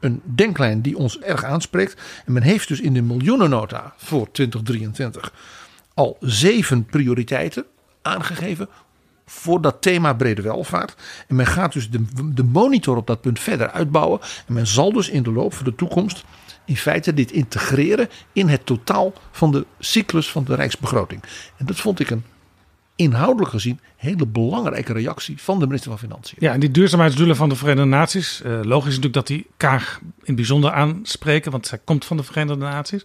[0.00, 2.00] een denklijn die ons erg aanspreekt.
[2.26, 5.32] En men heeft dus in de miljoenennota voor 2023
[5.94, 7.64] al zeven prioriteiten
[8.02, 8.68] aangegeven
[9.32, 10.94] voor dat thema brede welvaart.
[11.28, 14.20] En men gaat dus de, de monitor op dat punt verder uitbouwen.
[14.46, 16.24] En men zal dus in de loop van de toekomst
[16.64, 21.22] in feite dit integreren in het totaal van de cyclus van de rijksbegroting.
[21.56, 22.24] En dat vond ik een
[23.02, 26.36] inhoudelijk gezien hele belangrijke reactie van de minister van Financiën.
[26.40, 28.42] Ja, en die duurzaamheidsdoelen van de Verenigde Naties.
[28.46, 32.64] Uh, logisch natuurlijk dat die Kaag in bijzonder aanspreken, want zij komt van de Verenigde
[32.64, 33.04] Naties.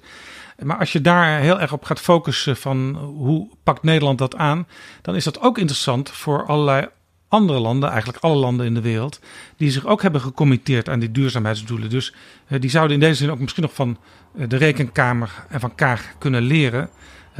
[0.63, 4.67] Maar als je daar heel erg op gaat focussen van hoe pakt Nederland dat aan,
[5.01, 6.87] dan is dat ook interessant voor allerlei
[7.27, 9.19] andere landen, eigenlijk alle landen in de wereld,
[9.57, 11.89] die zich ook hebben gecommitteerd aan die duurzaamheidsdoelen.
[11.89, 12.13] Dus
[12.47, 13.97] uh, die zouden in deze zin ook misschien nog van
[14.35, 16.89] uh, de Rekenkamer en van Kaag kunnen leren.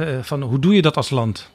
[0.00, 1.50] Uh, van hoe doe je dat als land?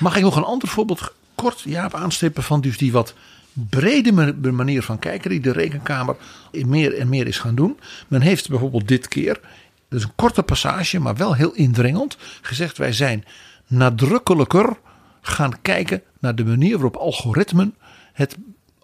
[0.00, 3.14] Mag ik nog een ander voorbeeld kort Jaap aanstippen van dus die wat
[3.52, 4.12] brede
[4.52, 6.16] manier van kijken die de Rekenkamer
[6.52, 7.78] meer en meer is gaan doen.
[8.08, 9.40] Men heeft bijvoorbeeld dit keer
[9.88, 13.24] dus een korte passage, maar wel heel indringend, gezegd: wij zijn
[13.66, 14.76] nadrukkelijker
[15.20, 17.74] gaan kijken naar de manier waarop algoritmen
[18.12, 18.36] het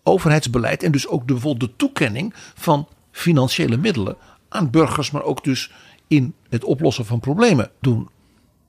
[0.02, 4.16] overheidsbeleid en dus ook de, de toekenning van financiële middelen
[4.48, 5.70] aan burgers, maar ook dus
[6.08, 8.08] in het oplossen van problemen doen.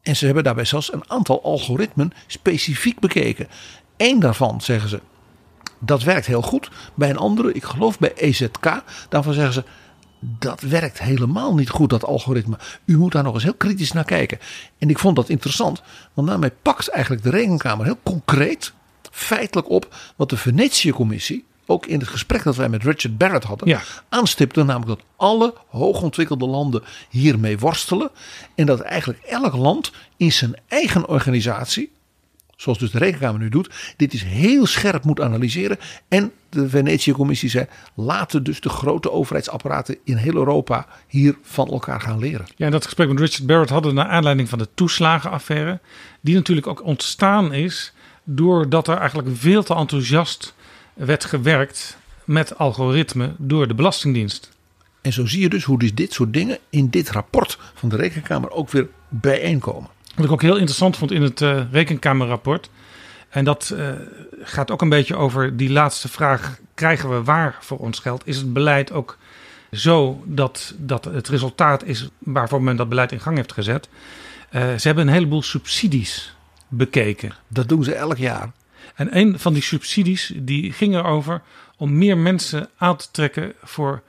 [0.01, 3.47] En ze hebben daarbij zelfs een aantal algoritmen specifiek bekeken.
[3.97, 5.01] Eén daarvan zeggen ze,
[5.79, 6.69] dat werkt heel goed.
[6.95, 9.63] Bij een andere, ik geloof bij EZK, daarvan zeggen ze,
[10.19, 12.57] dat werkt helemaal niet goed, dat algoritme.
[12.85, 14.39] U moet daar nog eens heel kritisch naar kijken.
[14.77, 15.81] En ik vond dat interessant,
[16.13, 18.73] want daarmee pakt eigenlijk de Rekenkamer heel concreet,
[19.11, 23.67] feitelijk op wat de Venetië-commissie, ook in het gesprek dat wij met Richard Barrett hadden,
[23.67, 23.81] ja.
[24.09, 24.63] aanstipte.
[24.63, 28.09] Namelijk dat alle hoogontwikkelde landen hiermee worstelen.
[28.55, 31.95] En dat eigenlijk elk land in zijn eigen organisatie
[32.57, 35.77] zoals dus de Rekenkamer nu doet, dit is heel scherp moet analyseren.
[36.07, 42.01] En de Venetië-commissie zei, laten dus de grote overheidsapparaten in heel Europa hier van elkaar
[42.01, 42.45] gaan leren.
[42.55, 45.79] Ja, en dat gesprek met Richard Barrett hadden we naar aanleiding van de toeslagenaffaire.
[46.21, 50.55] Die natuurlijk ook ontstaan is doordat er eigenlijk veel te enthousiast
[50.97, 54.51] werd gewerkt met algoritme door de Belastingdienst.
[55.01, 57.95] En zo zie je dus hoe dus dit soort dingen in dit rapport van de
[57.95, 59.89] Rekenkamer ook weer bijeenkomen.
[60.15, 62.69] Wat ik ook heel interessant vond in het uh, rekenkamerrapport.
[63.29, 63.89] En dat uh,
[64.41, 68.21] gaat ook een beetje over die laatste vraag: krijgen we waar voor ons geld?
[68.25, 69.17] Is het beleid ook
[69.71, 73.89] zo dat, dat het resultaat is waarvoor men dat beleid in gang heeft gezet?
[74.49, 76.35] Eh, ze hebben een heleboel subsidies
[76.67, 77.33] bekeken.
[77.47, 78.51] Dat doen ze elk jaar.
[78.95, 81.41] En een van die subsidies die ging erover
[81.77, 84.03] om meer mensen aan te trekken voor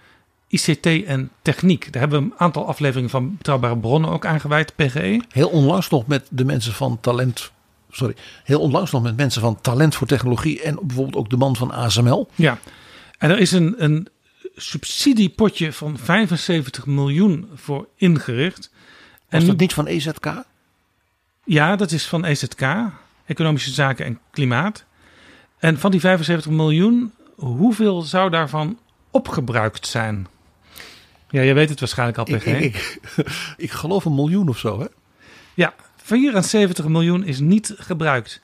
[0.48, 1.92] ICT en techniek.
[1.92, 5.22] Daar hebben we een aantal afleveringen van Betrouwbare Bronnen ook aangeweid, PGE.
[5.28, 7.50] Heel onlangs nog met de mensen van talent.
[7.90, 8.14] Sorry,
[8.44, 11.70] heel onlangs nog met mensen van talent voor technologie en bijvoorbeeld ook de man van
[11.70, 12.28] ASML.
[12.34, 12.58] Ja,
[13.18, 14.08] en er is een, een
[14.56, 18.70] subsidiepotje van 75 miljoen voor ingericht.
[19.28, 20.44] Was en dat niet van EZK?
[21.44, 22.60] Ja, dat is van EZK,
[23.28, 24.84] Economische Zaken en Klimaat.
[25.58, 28.78] En van die 75 miljoen, hoeveel zou daarvan
[29.10, 30.26] opgebruikt zijn?
[31.30, 32.46] Ja, je weet het waarschijnlijk al, PG.
[32.46, 32.98] ik, ik,
[33.56, 34.80] ik geloof een miljoen of zo.
[34.80, 34.86] Hè?
[35.54, 38.40] Ja, 74 miljoen is niet gebruikt.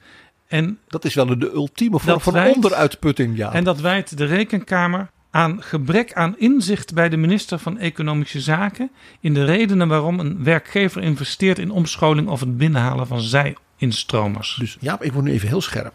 [0.46, 3.36] En, Dat is wel de ultieme vorm van wijt- onderuitputting.
[3.36, 3.52] Ja.
[3.52, 8.90] en dat wijt de Rekenkamer aan gebrek aan inzicht bij de minister van Economische Zaken
[9.20, 14.56] in de redenen waarom een werkgever investeert in omscholing of het binnenhalen van zij-instromers.
[14.58, 15.94] Dus ja, ik word nu even heel scherp.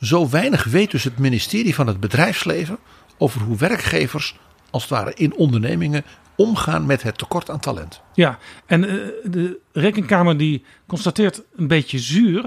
[0.00, 2.78] Zo weinig weet dus het ministerie van het bedrijfsleven
[3.18, 4.36] over hoe werkgevers
[4.70, 6.04] als het ware in ondernemingen
[6.36, 8.00] omgaan met het tekort aan talent.
[8.14, 12.44] Ja, en eh, de Rekenkamer die constateert een beetje zuur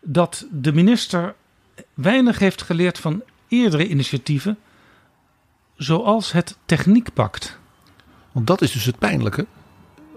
[0.00, 1.34] dat de minister
[1.94, 4.58] weinig heeft geleerd van eerdere initiatieven,
[5.80, 7.58] zoals het Techniekpact.
[8.32, 9.46] Want dat is dus het pijnlijke.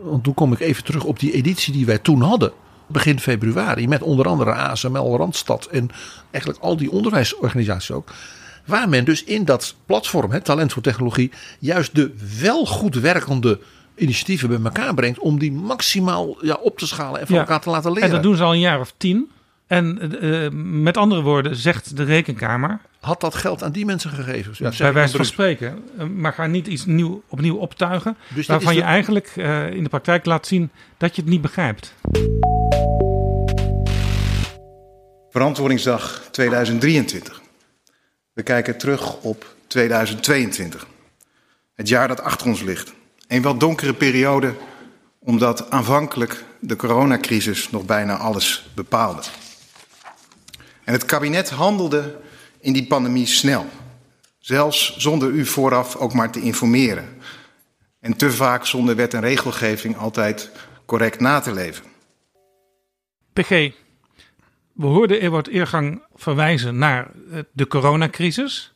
[0.01, 2.51] Want toen kom ik even terug op die editie die wij toen hadden.
[2.87, 3.87] Begin februari.
[3.87, 5.89] Met onder andere ASML, Randstad en
[6.31, 8.11] eigenlijk al die onderwijsorganisaties ook.
[8.65, 13.59] Waar men dus in dat platform, hè, Talent voor Technologie, juist de wel goed werkende
[13.95, 15.19] initiatieven bij elkaar brengt.
[15.19, 18.07] Om die maximaal ja, op te schalen en van Ja, elkaar te laten leren.
[18.07, 19.31] En dat doen ze al een jaar of tien.
[19.67, 20.49] En eh,
[20.81, 24.53] met andere woorden zegt de Rekenkamer, Had dat geld aan die mensen gegeven?
[24.57, 28.75] Ja, bij wijze van spreken, eh, maar ga niet iets nieuw, opnieuw optuigen, Dus waarvan
[28.75, 31.93] je eigenlijk eh, in de praktijk laat zien dat je het niet begrijpt.
[35.29, 37.41] Verantwoordingsdag 2023.
[38.33, 40.87] We kijken terug op 2022.
[41.73, 42.93] Het jaar dat achter ons ligt.
[43.27, 44.53] Een wat donkere periode,
[45.19, 49.21] omdat aanvankelijk de coronacrisis nog bijna alles bepaalde.
[50.83, 52.21] En het kabinet handelde
[52.63, 53.65] in die pandemie snel.
[54.39, 57.17] Zelfs zonder u vooraf ook maar te informeren.
[57.99, 60.51] En te vaak zonder wet en regelgeving altijd
[60.85, 61.85] correct na te leven.
[63.33, 63.49] PG,
[64.73, 68.73] we hoorden Ewart Eergang verwijzen naar eh, de coronacrisis.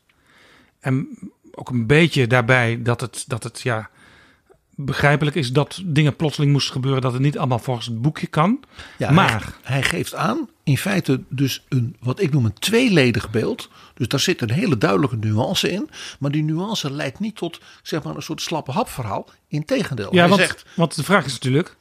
[0.79, 1.07] En
[1.51, 3.89] ook een beetje daarbij dat het, dat het ja,
[4.79, 7.01] begrijpelijk is dat dingen plotseling moesten gebeuren.
[7.01, 8.63] Dat het niet allemaal volgens het boekje kan.
[8.97, 13.29] Ja, maar, hij, hij geeft aan, in feite dus een, wat ik noem een tweeledig
[13.29, 13.69] beeld.
[13.93, 15.89] Dus daar zit een hele duidelijke nuance in.
[16.19, 19.29] Maar die nuance leidt niet tot zeg maar, een soort slappe hap verhaal.
[19.47, 21.77] Integendeel, ja, hij want, zegt, want de vraag is natuurlijk,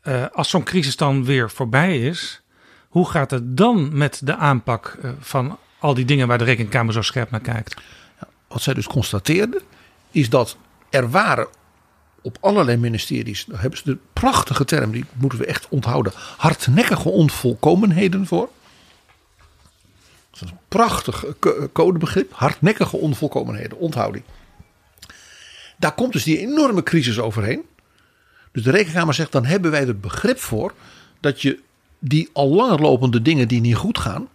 [0.00, 2.42] eh, als zo'n crisis dan weer voorbij is,
[2.88, 6.92] hoe gaat het dan met de aanpak eh, van al die dingen waar de rekenkamer
[6.92, 7.80] zo scherp naar kijkt?
[8.48, 9.60] wat zij dus constateerde,
[10.10, 10.56] is dat
[10.90, 11.48] er waren
[12.22, 17.08] op allerlei ministeries, daar hebben ze de prachtige term, die moeten we echt onthouden, hardnekkige
[17.08, 18.50] onvolkomenheden voor.
[20.30, 24.22] Dat is een prachtig co- codebegrip, hardnekkige onvolkomenheden, onthoud die.
[25.76, 27.62] Daar komt dus die enorme crisis overheen.
[28.52, 30.74] Dus de rekenkamer zegt, dan hebben wij er begrip voor
[31.20, 31.58] dat je
[31.98, 34.28] die al langer lopende dingen die niet goed gaan,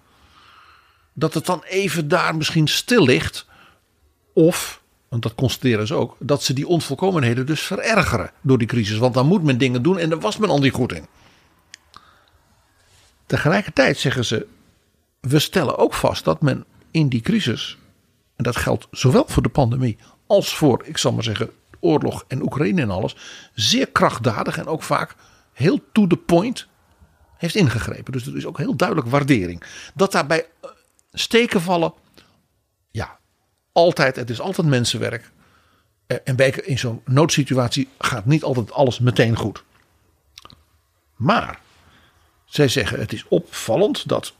[1.13, 3.45] dat het dan even daar misschien stil ligt.
[4.33, 8.97] Of, want dat constateren ze ook, dat ze die onvolkomenheden dus verergeren door die crisis.
[8.97, 11.05] Want dan moet men dingen doen en daar was men al niet goed in.
[13.25, 14.47] Tegelijkertijd zeggen ze,
[15.19, 17.77] we stellen ook vast dat men in die crisis,
[18.35, 22.41] en dat geldt zowel voor de pandemie als voor, ik zal maar zeggen, oorlog en
[22.41, 23.15] Oekraïne en alles,
[23.53, 25.15] zeer krachtdadig en ook vaak
[25.53, 26.67] heel to the point
[27.37, 28.11] heeft ingegrepen.
[28.11, 29.63] Dus er is ook heel duidelijk waardering.
[29.93, 30.69] Dat daarbij eh,
[31.13, 31.93] steken vallen,
[33.75, 35.31] altijd, het is altijd mensenwerk.
[36.07, 39.63] Eh, En bij, in zo'n noodsituatie gaat niet altijd alles meteen goed.
[41.15, 41.59] Maar
[42.45, 44.33] zij zeggen het is opvallend dat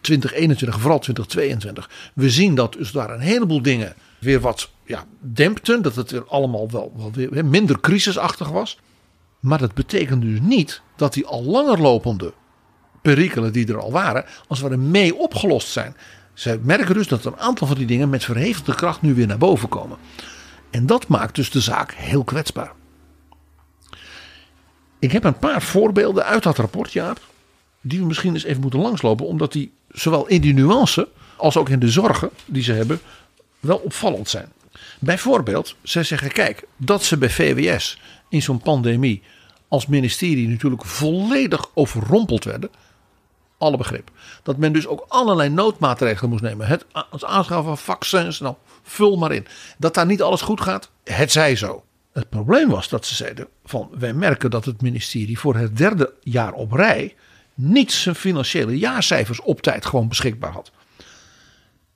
[0.00, 5.82] 2021, vooral 2022, we zien dat dus daar een heleboel dingen weer wat ja, dempten.
[5.82, 8.78] Dat het er allemaal wel, wel weer minder crisisachtig was.
[9.40, 12.32] Maar dat betekent dus niet dat die al langer lopende
[13.02, 15.96] perikelen die er al waren, als het ware mee opgelost zijn.
[16.36, 19.38] Zij merken dus dat een aantal van die dingen met verhevende kracht nu weer naar
[19.38, 19.98] boven komen.
[20.70, 22.72] En dat maakt dus de zaak heel kwetsbaar.
[24.98, 27.20] Ik heb een paar voorbeelden uit dat rapport, Jaap,
[27.80, 31.68] die we misschien eens even moeten langslopen, omdat die zowel in die nuance als ook
[31.68, 33.00] in de zorgen die ze hebben
[33.60, 34.52] wel opvallend zijn.
[34.98, 39.22] Bijvoorbeeld, zij zeggen: kijk, dat ze bij VWS in zo'n pandemie
[39.68, 42.70] als ministerie natuurlijk volledig overrompeld werden.
[43.58, 44.10] Alle begrip.
[44.42, 46.66] Dat men dus ook allerlei noodmaatregelen moest nemen.
[46.66, 49.46] Het, het aanschaffen van vaccins, nou, vul maar in.
[49.78, 51.84] Dat daar niet alles goed gaat, het zij zo.
[52.12, 56.12] Het probleem was dat ze zeiden: van wij merken dat het ministerie voor het derde
[56.20, 57.14] jaar op rij
[57.54, 60.70] niet zijn financiële jaarcijfers op tijd gewoon beschikbaar had.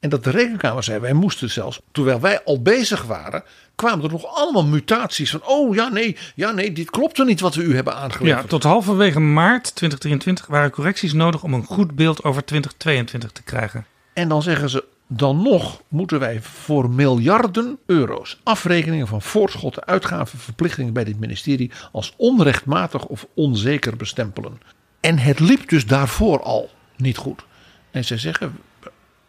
[0.01, 3.43] En dat de rekenkamer zei, wij moesten zelfs, terwijl wij al bezig waren,
[3.81, 7.41] kwamen er nog allemaal mutaties van, oh ja nee, ja nee, dit klopt er niet
[7.41, 8.43] wat we u hebben aangeleverd.
[8.43, 13.43] Ja, tot halverwege maart 2023 waren correcties nodig om een goed beeld over 2022 te
[13.43, 13.87] krijgen.
[14.13, 20.39] En dan zeggen ze, dan nog moeten wij voor miljarden euro's afrekeningen van voorschotten, uitgaven,
[20.39, 24.61] verplichtingen bij dit ministerie als onrechtmatig of onzeker bestempelen.
[25.01, 27.45] En het liep dus daarvoor al niet goed.
[27.91, 28.59] En ze zeggen,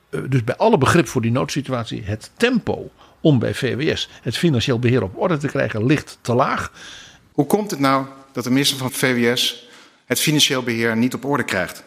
[0.09, 4.79] eh, dus bij alle begrip voor die noodsituatie, het tempo om bij VWS het financieel
[4.79, 6.71] beheer op orde te krijgen ligt te laag.
[7.31, 9.69] Hoe komt het nou dat de minister van VWS
[10.05, 11.83] het financieel beheer niet op orde krijgt?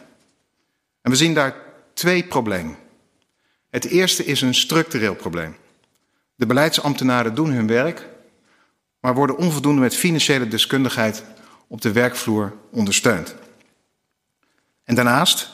[1.02, 1.54] En we zien daar
[1.94, 2.76] twee problemen.
[3.70, 5.56] Het eerste is een structureel probleem.
[6.34, 8.08] De beleidsambtenaren doen hun werk,
[9.00, 11.24] maar worden onvoldoende met financiële deskundigheid
[11.66, 13.34] op de werkvloer ondersteund.
[14.84, 15.50] En daarnaast,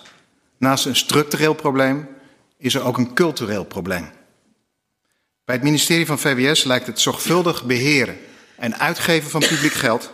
[0.59, 2.09] naast een structureel probleem,
[2.57, 4.11] is er ook een cultureel probleem.
[5.51, 8.17] Bij het ministerie van VWS lijkt het zorgvuldig beheren
[8.57, 10.13] en uitgeven van publiek geld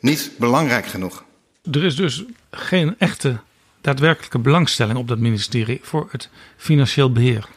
[0.00, 1.24] niet belangrijk genoeg.
[1.72, 3.40] Er is dus geen echte
[3.80, 7.48] daadwerkelijke belangstelling op dat ministerie voor het financieel beheer.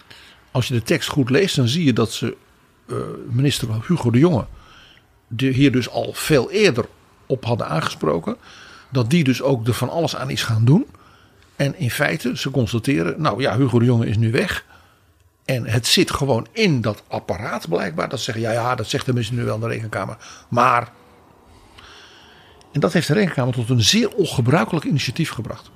[0.52, 2.36] Als je de tekst goed leest, dan zie je dat ze
[2.88, 2.98] uh,
[3.30, 4.46] minister Hugo de Jonge
[5.28, 6.86] de hier dus al veel eerder
[7.26, 8.38] op hadden aangesproken.
[8.92, 10.86] Dat die dus ook er van alles aan is gaan doen.
[11.56, 14.66] En in feite, ze constateren, nou ja, Hugo de Jonge is nu weg.
[15.46, 18.10] En het zit gewoon in dat apparaat blijkbaar.
[18.10, 20.18] Dat ze zeggen, ja, ja, dat zegt de minister nu wel in de rekenkamer.
[20.50, 20.92] Maar.
[22.72, 25.72] En dat heeft de rekenkamer tot een zeer ongebruikelijk initiatief gebracht.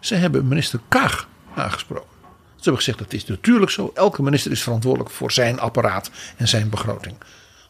[0.00, 2.16] Ze hebben minister Kaag aangesproken.
[2.58, 3.90] Ze hebben gezegd, dat is natuurlijk zo.
[3.94, 7.16] Elke minister is verantwoordelijk voor zijn apparaat en zijn begroting.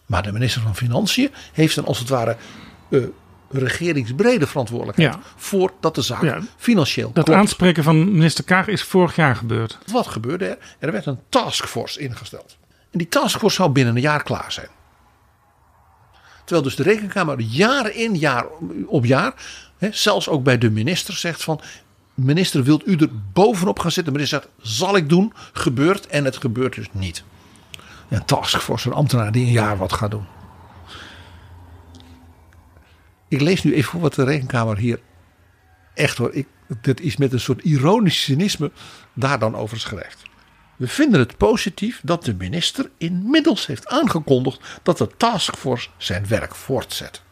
[0.07, 2.37] Maar de minister van Financiën heeft dan als het ware
[2.88, 3.05] uh,
[3.51, 5.15] regeringsbrede verantwoordelijkheid.
[5.15, 5.21] Ja.
[5.37, 7.41] Voordat de zaak ja, financieel Dat klopt.
[7.41, 9.79] aanspreken van minister Kaag is vorig jaar gebeurd.
[9.93, 10.59] Wat gebeurde er?
[10.79, 12.57] Er werd een taskforce ingesteld.
[12.91, 14.69] En die taskforce zou binnen een jaar klaar zijn.
[16.45, 18.47] Terwijl dus de rekenkamer jaar in jaar
[18.87, 19.35] op jaar,
[19.79, 21.61] hè, zelfs ook bij de minister zegt van...
[22.15, 24.13] Minister, wilt u er bovenop gaan zitten?
[24.13, 27.23] De minister zegt, zal ik doen, gebeurt en het gebeurt dus niet.
[28.09, 30.27] Een taskforce, een ambtenaar die een jaar wat gaat doen.
[33.29, 35.01] Ik lees nu even wat de rekenkamer hier
[35.95, 36.35] echt hoor.
[36.35, 36.47] Ik,
[36.81, 38.71] dit is met een soort ironisch cynisme
[39.14, 40.23] daar dan over schrijft.
[40.77, 46.55] We vinden het positief dat de minister inmiddels heeft aangekondigd dat de taskforce zijn werk
[46.55, 47.23] voortzet.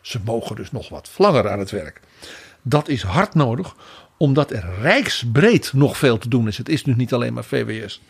[0.00, 2.00] Ze mogen dus nog wat langer aan het werk.
[2.62, 3.74] Dat is hard nodig,
[4.16, 6.58] omdat er rijksbreed nog veel te doen is.
[6.58, 8.00] Het is nu niet alleen maar VWS.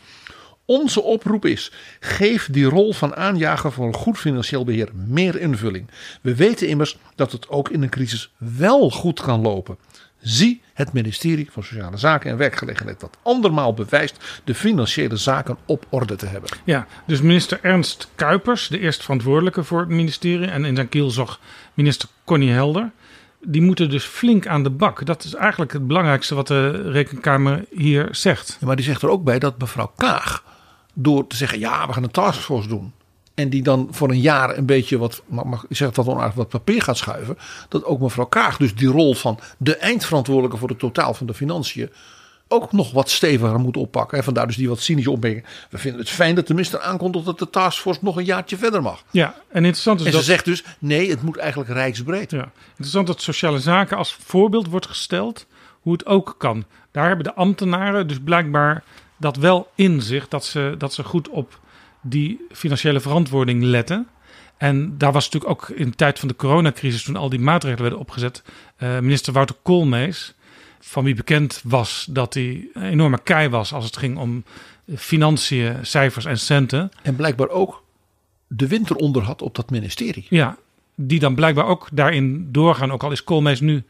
[0.66, 5.86] Onze oproep is: geef die rol van aanjager voor een goed financieel beheer meer invulling.
[6.20, 9.78] We weten immers dat het ook in een crisis wel goed kan lopen.
[10.20, 15.86] Zie het ministerie van Sociale Zaken en Werkgelegenheid dat andermaal bewijst de financiële zaken op
[15.88, 16.50] orde te hebben.
[16.64, 21.40] Ja, dus minister Ernst Kuipers, de eerste verantwoordelijke voor het ministerie, en in zijn kielzog
[21.74, 22.90] minister Connie Helder.
[23.40, 25.06] Die moeten dus flink aan de bak.
[25.06, 28.56] Dat is eigenlijk het belangrijkste wat de Rekenkamer hier zegt.
[28.60, 30.42] Ja, maar die zegt er ook bij dat mevrouw Kaag
[30.94, 32.92] door te zeggen: ja, we gaan een taskforce doen.
[33.34, 36.48] En die dan voor een jaar een beetje wat, mag ik zeg dat onaardig, wat
[36.48, 37.38] papier gaat schuiven.
[37.68, 41.34] Dat ook mevrouw Kaag dus die rol van de eindverantwoordelijke voor het totaal van de
[41.34, 41.90] financiën.
[42.48, 44.18] ook nog wat steviger moet oppakken.
[44.18, 45.44] En vandaar dus die wat cynische opmerking.
[45.70, 48.82] We vinden het fijn dat de minister aankondigt dat de taskforce nog een jaartje verder
[48.82, 49.04] mag.
[49.10, 50.26] Ja, en interessant is en ze dat...
[50.26, 52.30] zegt dus: nee, het moet eigenlijk rijksbreed.
[52.30, 55.46] Ja, interessant dat sociale zaken als voorbeeld wordt gesteld.
[55.80, 56.64] Hoe het ook kan.
[56.90, 58.84] Daar hebben de ambtenaren dus blijkbaar
[59.16, 61.60] dat wel in zich dat ze, dat ze goed op
[62.00, 64.08] die financiële verantwoording letten.
[64.56, 67.82] En daar was natuurlijk ook in de tijd van de coronacrisis, toen al die maatregelen
[67.82, 68.42] werden opgezet,
[68.78, 70.34] uh, minister Wouter Koolmees,
[70.80, 74.44] van wie bekend was dat hij een enorme kei was als het ging om
[74.96, 76.90] financiën, cijfers en centen.
[77.02, 77.84] En blijkbaar ook
[78.46, 80.26] de winter onder had op dat ministerie.
[80.28, 80.56] Ja,
[80.94, 83.82] die dan blijkbaar ook daarin doorgaan, ook al is Koolmees nu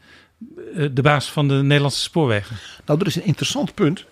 [0.75, 2.55] uh, de baas van de Nederlandse spoorwegen.
[2.85, 4.05] Nou, er is een interessant punt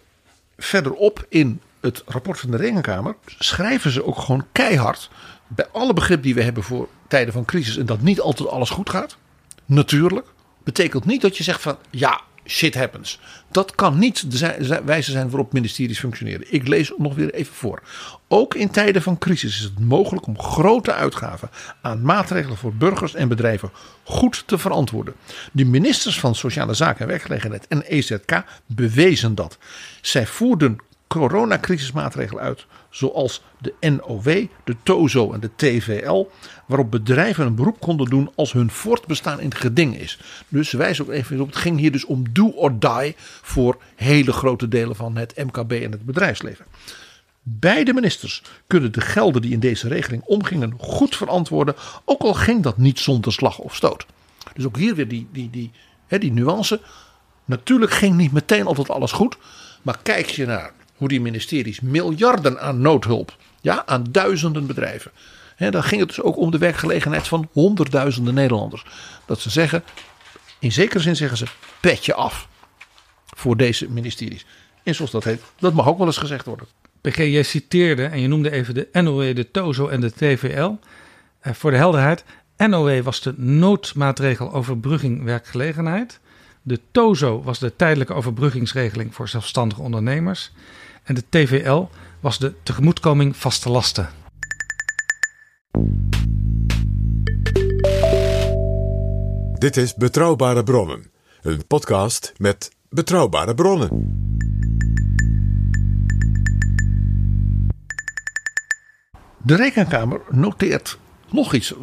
[0.65, 5.09] verderop in het rapport van de Rekenkamer schrijven ze ook gewoon keihard.
[5.47, 8.69] Bij alle begrip die we hebben voor tijden van crisis en dat niet altijd alles
[8.69, 9.17] goed gaat.
[9.65, 10.27] Natuurlijk.
[10.63, 13.19] Betekent niet dat je zegt van ja, shit happens.
[13.51, 16.53] Dat kan niet de wijze zijn waarop ministeries functioneren.
[16.53, 17.81] Ik lees nog weer even voor.
[18.27, 21.49] Ook in tijden van crisis is het mogelijk om grote uitgaven
[21.81, 23.71] aan maatregelen voor burgers en bedrijven
[24.03, 25.13] goed te verantwoorden.
[25.51, 29.57] De ministers van Sociale Zaken en Werkgelegenheid en EZK bewezen dat.
[30.01, 30.77] Zij voerden
[31.07, 36.27] coronacrisismaatregelen uit, zoals de NOW, de TOZO en de TVL,
[36.65, 40.19] waarop bedrijven een beroep konden doen als hun voortbestaan in het geding is.
[40.47, 44.33] Dus wijzen ook even op, het ging hier dus om do or die voor hele
[44.33, 46.65] grote delen van het MKB en het bedrijfsleven.
[47.43, 51.75] Beide ministers kunnen de gelden die in deze regeling omgingen goed verantwoorden,
[52.05, 54.05] ook al ging dat niet zonder slag of stoot.
[54.53, 55.71] Dus ook hier weer die, die, die,
[56.07, 56.81] hè, die nuance.
[57.45, 59.37] Natuurlijk ging niet meteen altijd alles goed,
[59.81, 60.71] maar kijk je naar
[61.07, 65.11] die ministeries miljarden aan noodhulp, ja, aan duizenden bedrijven.
[65.55, 68.85] Hè, dan ging het dus ook om de werkgelegenheid van honderdduizenden Nederlanders.
[69.25, 69.83] Dat ze zeggen,
[70.59, 71.45] in zekere zin zeggen ze,
[71.79, 72.47] petje af
[73.25, 74.45] voor deze ministeries.
[74.83, 76.67] En zoals dat heet, dat mag ook wel eens gezegd worden.
[77.01, 80.71] PG, jij citeerde en je noemde even de NOW, de TOZO en de TVL.
[81.39, 82.23] Eh, voor de helderheid,
[82.57, 86.19] NOW was de noodmaatregel overbrugging werkgelegenheid.
[86.61, 90.51] De TOZO was de tijdelijke overbruggingsregeling voor zelfstandige ondernemers.
[91.03, 91.87] En de TVL
[92.19, 94.09] was de tegemoetkoming vaste lasten.
[99.53, 101.05] Dit is Betrouwbare Bronnen,
[101.41, 103.89] een podcast met betrouwbare bronnen.
[109.37, 110.97] De rekenkamer noteert
[111.29, 111.73] nog iets.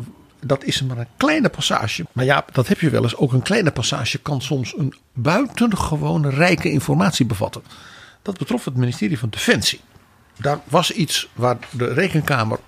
[0.40, 2.06] Dat is maar een kleine passage.
[2.12, 3.16] Maar ja, dat heb je wel eens.
[3.16, 7.62] Ook een kleine passage kan soms een buitengewone rijke informatie bevatten.
[8.22, 9.80] Dat betrof het ministerie van Defensie.
[10.36, 12.58] Daar was iets waar de rekenkamer,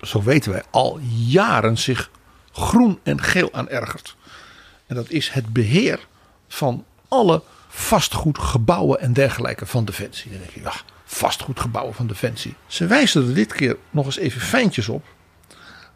[0.00, 0.98] zo weten wij, al
[1.28, 2.10] jaren zich
[2.52, 4.16] groen en geel aan ergert.
[4.86, 6.06] En dat is het beheer
[6.48, 10.30] van alle vastgoedgebouwen en dergelijke van Defensie.
[10.30, 12.54] Dan denk je, vastgoedgebouwen van Defensie.
[12.66, 15.04] Ze wijzen er dit keer nog eens even fijntjes op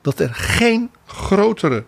[0.00, 1.84] dat er geen grotere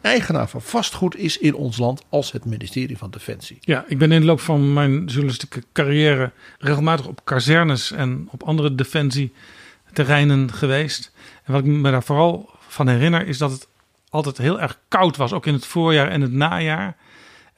[0.00, 3.58] eigenaar van vastgoed is in ons land als het ministerie van Defensie.
[3.60, 8.42] Ja, ik ben in de loop van mijn journalistieke carrière regelmatig op kazernes en op
[8.42, 11.12] andere defensieterreinen geweest.
[11.44, 13.68] En wat ik me daar vooral van herinner is dat het
[14.10, 16.96] altijd heel erg koud was, ook in het voorjaar en het najaar.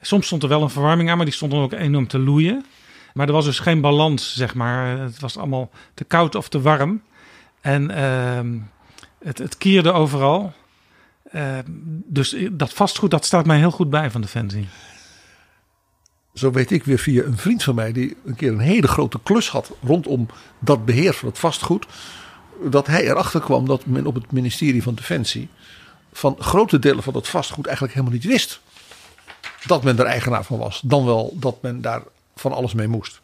[0.01, 2.65] Soms stond er wel een verwarming aan, maar die stond dan ook enorm te loeien.
[3.13, 4.99] Maar er was dus geen balans, zeg maar.
[4.99, 7.01] Het was allemaal te koud of te warm.
[7.61, 8.57] En ehm,
[9.23, 10.53] het, het kierde overal.
[11.33, 11.63] Ehm,
[12.05, 14.67] dus dat vastgoed, dat staat mij heel goed bij van Defensie.
[16.33, 19.19] Zo weet ik weer via een vriend van mij die een keer een hele grote
[19.23, 20.27] klus had rondom
[20.59, 21.85] dat beheer van het vastgoed.
[22.69, 25.49] Dat hij erachter kwam dat men op het ministerie van Defensie
[26.11, 28.61] van grote delen van dat vastgoed eigenlijk helemaal niet wist
[29.65, 30.81] dat men er eigenaar van was.
[30.83, 32.01] Dan wel dat men daar
[32.35, 33.21] van alles mee moest.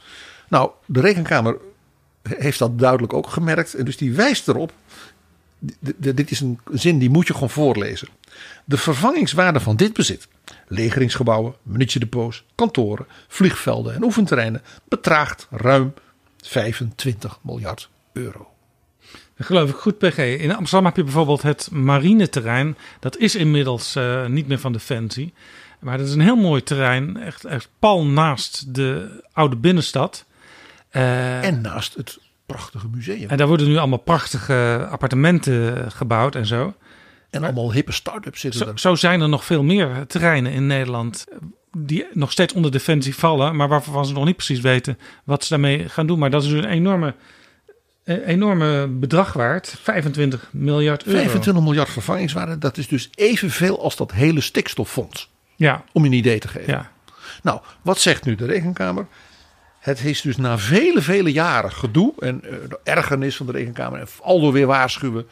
[0.48, 1.58] Nou, de rekenkamer
[2.22, 3.74] heeft dat duidelijk ook gemerkt.
[3.74, 4.74] En dus die wijst erop.
[5.98, 8.08] Dit is een zin die moet je gewoon voorlezen.
[8.66, 10.28] De vervangingswaarde van dit bezit,
[10.68, 15.94] legeringsgebouwen, munitiedepots, kantoren, vliegvelden en oefenterreinen, bedraagt ruim
[16.42, 18.48] 25 miljard euro.
[19.38, 20.18] Dat geloof ik goed, PG.
[20.18, 22.78] In Amsterdam heb je bijvoorbeeld het marineterrein.
[23.00, 25.34] Dat is inmiddels eh, niet meer van Defensie.
[25.80, 27.18] Maar dat is een heel mooi terrein.
[27.18, 30.26] Echt, echt pal naast de oude binnenstad.
[30.90, 32.20] Eh, En naast het
[32.54, 33.30] prachtige museum.
[33.30, 36.74] en daar worden nu allemaal prachtige appartementen gebouwd en zo.
[37.30, 38.80] En allemaal hippe start-ups zitten Zo, er.
[38.80, 41.38] zo zijn er nog veel meer terreinen in Nederland eh,
[41.78, 45.50] die nog steeds onder defensie vallen, maar waarvan ze nog niet precies weten wat ze
[45.50, 46.20] daarmee gaan doen.
[46.20, 47.16] Maar dat is dus een enorme,
[48.04, 51.20] eh, enorme bedrag waard, 25 miljard euro.
[51.20, 55.30] 25 miljard vervangingswaarde, dat is dus evenveel als dat hele stikstoffonds.
[55.56, 56.74] Ja, Om je een idee te geven.
[56.74, 56.92] ja.
[57.44, 59.06] Nou, wat zegt nu de rekenkamer?
[59.80, 64.00] Het is dus na vele, vele jaren gedoe en eh, de ergernis van de rekenkamer
[64.00, 65.28] en aldoor weer waarschuwen,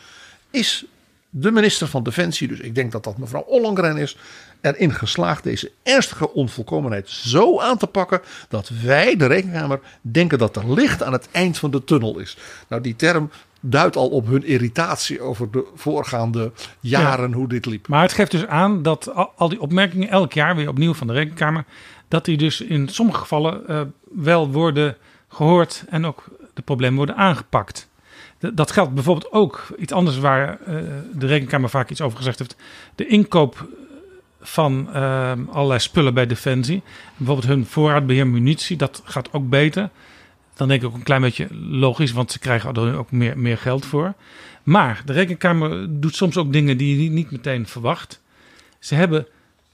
[0.52, 0.86] is
[1.30, 4.18] de minister van Defensie, dus ik denk dat dat mevrouw Ollongren is,
[4.62, 10.56] erin geslaagd deze ernstige onvolkomenheid zo aan te pakken dat wij, de rekenkamer, denken dat
[10.56, 12.38] er licht aan het eind van de tunnel is.
[12.68, 13.30] Nou, die term
[13.60, 17.88] duidt al op hun irritatie over de voorgaande jaren hoe dit liep.
[17.88, 21.08] Maar het geeft dus aan dat al, al die opmerkingen elk jaar weer opnieuw van
[21.08, 21.66] de Rekenkamer,
[22.08, 23.82] dat die dus in sommige gevallen eh,
[24.12, 24.98] wel worden
[25.28, 27.90] gehoord en ook de problemen worden aangepakt.
[28.40, 30.76] Dat geldt bijvoorbeeld ook iets anders waar eh,
[31.14, 32.56] de Rekenkamer vaak iets over gezegd heeft.
[32.96, 33.68] De inkoop
[34.42, 36.82] van eh, allerlei spullen bij Defensie.
[37.18, 39.90] Bijvoorbeeld hun voorraadbeheer munitie, dat gaat ook beter.
[40.54, 43.58] Dan denk ik ook een klein beetje logisch, want ze krijgen er ook meer, meer
[43.58, 44.14] geld voor.
[44.64, 48.22] Maar de Rekenkamer doet soms ook dingen die je niet meteen verwacht.
[48.80, 49.28] Ze hebben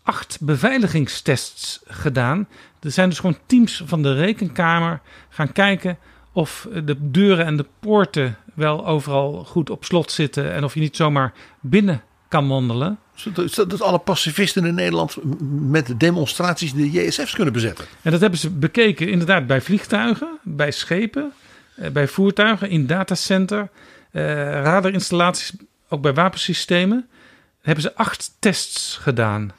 [0.04, 2.48] acht beveiligingstests gedaan
[2.80, 5.98] Er zijn dus gewoon teams van de rekenkamer gaan kijken
[6.32, 10.80] of de deuren en de poorten wel overal goed op slot zitten en of je
[10.80, 12.98] niet zomaar binnen kan wandelen.
[13.14, 15.18] Zodat dat alle pacifisten in Nederland
[15.50, 17.86] met demonstraties de JSF's kunnen bezetten.
[18.02, 21.34] En dat hebben ze bekeken inderdaad bij vliegtuigen, bij schepen,
[21.76, 23.70] eh, bij voertuigen, in datacenter,
[24.12, 24.24] eh,
[24.62, 25.54] radarinstallaties,
[25.90, 27.08] ook bij wapensystemen.
[27.62, 29.52] Hebben ze acht tests gedaan.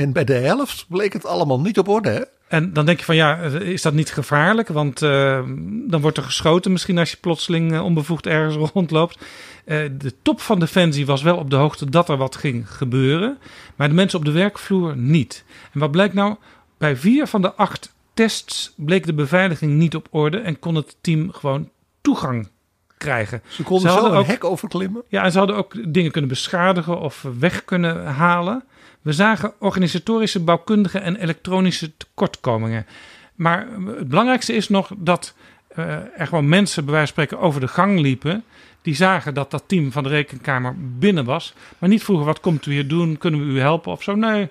[0.00, 2.08] En bij de helft bleek het allemaal niet op orde.
[2.08, 2.20] Hè?
[2.48, 4.68] En dan denk je van ja, is dat niet gevaarlijk?
[4.68, 5.40] Want uh,
[5.88, 9.18] dan wordt er geschoten misschien als je plotseling uh, onbevoegd ergens rondloopt.
[9.66, 13.38] Uh, de top van Defensie was wel op de hoogte dat er wat ging gebeuren.
[13.76, 15.44] Maar de mensen op de werkvloer niet.
[15.72, 16.36] En wat blijkt nou?
[16.78, 20.38] Bij vier van de acht tests bleek de beveiliging niet op orde.
[20.38, 21.68] En kon het team gewoon
[22.00, 22.48] toegang
[22.96, 23.42] krijgen.
[23.48, 25.02] Ze konden Ze zo een ook- hek overklimmen.
[25.08, 28.64] Ja, en ze hadden ook dingen kunnen beschadigen of weg kunnen halen.
[29.02, 32.86] We zagen organisatorische, bouwkundige en elektronische tekortkomingen.
[33.34, 35.34] Maar het belangrijkste is nog dat
[35.68, 38.44] eh, er gewoon mensen, bij wijze van spreken, over de gang liepen.
[38.82, 41.54] Die zagen dat dat team van de rekenkamer binnen was.
[41.78, 43.18] Maar niet vroegen, wat komt u hier doen?
[43.18, 44.14] Kunnen we u helpen of zo?
[44.14, 44.48] Nee,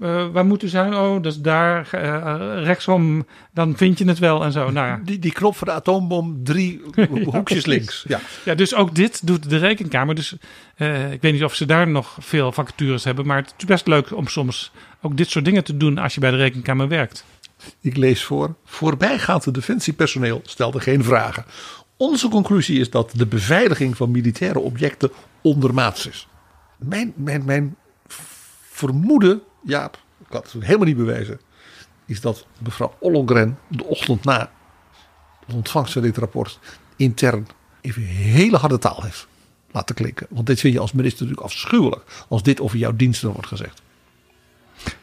[0.00, 0.94] eh, waar moet u zijn?
[0.94, 3.26] Oh, dat is daar, eh, rechtsom.
[3.52, 4.70] Dan vind je het wel en zo.
[4.70, 5.00] Nou ja.
[5.04, 6.82] Die, die knop voor de atoombom, drie
[7.24, 8.04] hoekjes links.
[8.08, 8.20] Ja.
[8.44, 10.14] Ja, dus ook dit doet de rekenkamer.
[10.14, 10.36] Dus
[10.74, 13.26] eh, ik weet niet of ze daar nog veel vacatures hebben.
[13.26, 16.20] Maar het is best leuk om soms ook dit soort dingen te doen als je
[16.20, 17.24] bij de rekenkamer werkt.
[17.80, 18.54] Ik lees voor.
[18.64, 21.44] Voorbijgaand defensiepersoneel stelde geen vragen.
[21.96, 25.10] Onze conclusie is dat de beveiliging van militaire objecten
[25.42, 26.28] ondermaats is.
[26.76, 27.76] Mijn, mijn, mijn
[28.70, 31.40] vermoeden, Jaap, ik had het helemaal niet bewijzen,
[32.06, 34.50] is dat mevrouw Ollongren de ochtend na
[35.46, 36.58] de ontvangst van dit rapport
[36.96, 37.46] intern
[37.80, 39.26] even hele harde taal heeft
[39.70, 40.26] laten klinken.
[40.30, 43.82] Want dit vind je als minister natuurlijk afschuwelijk als dit over jouw diensten wordt gezegd.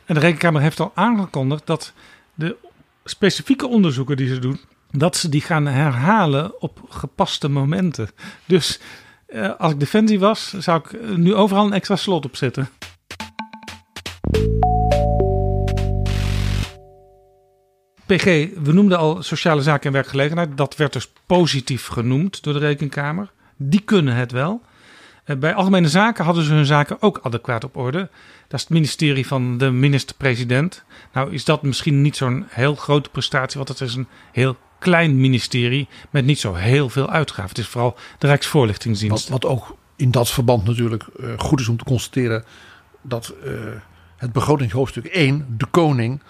[0.05, 1.93] En de rekenkamer heeft al aangekondigd dat
[2.33, 2.55] de
[3.03, 4.59] specifieke onderzoeken die ze doen,
[4.91, 8.09] dat ze die gaan herhalen op gepaste momenten.
[8.45, 8.79] Dus
[9.25, 12.69] eh, als ik defensie was, zou ik nu overal een extra slot op zetten.
[18.05, 18.23] PG,
[18.63, 20.57] we noemden al sociale zaken en werkgelegenheid.
[20.57, 23.31] Dat werd dus positief genoemd door de rekenkamer.
[23.57, 24.61] Die kunnen het wel.
[25.23, 28.09] Eh, Bij algemene zaken hadden ze hun zaken ook adequaat op orde.
[28.47, 30.83] Dat is het ministerie van de minister-president.
[31.13, 35.19] Nou is dat misschien niet zo'n heel grote prestatie, want het is een heel klein
[35.19, 37.49] ministerie met niet zo heel veel uitgaven.
[37.49, 39.29] Het is vooral de Rijksvoorlichtingsdienst.
[39.29, 42.43] Wat, wat ook in dat verband natuurlijk eh, goed is om te constateren
[43.01, 43.51] dat eh,
[44.17, 46.21] het begrotingshoofdstuk 1, de koning,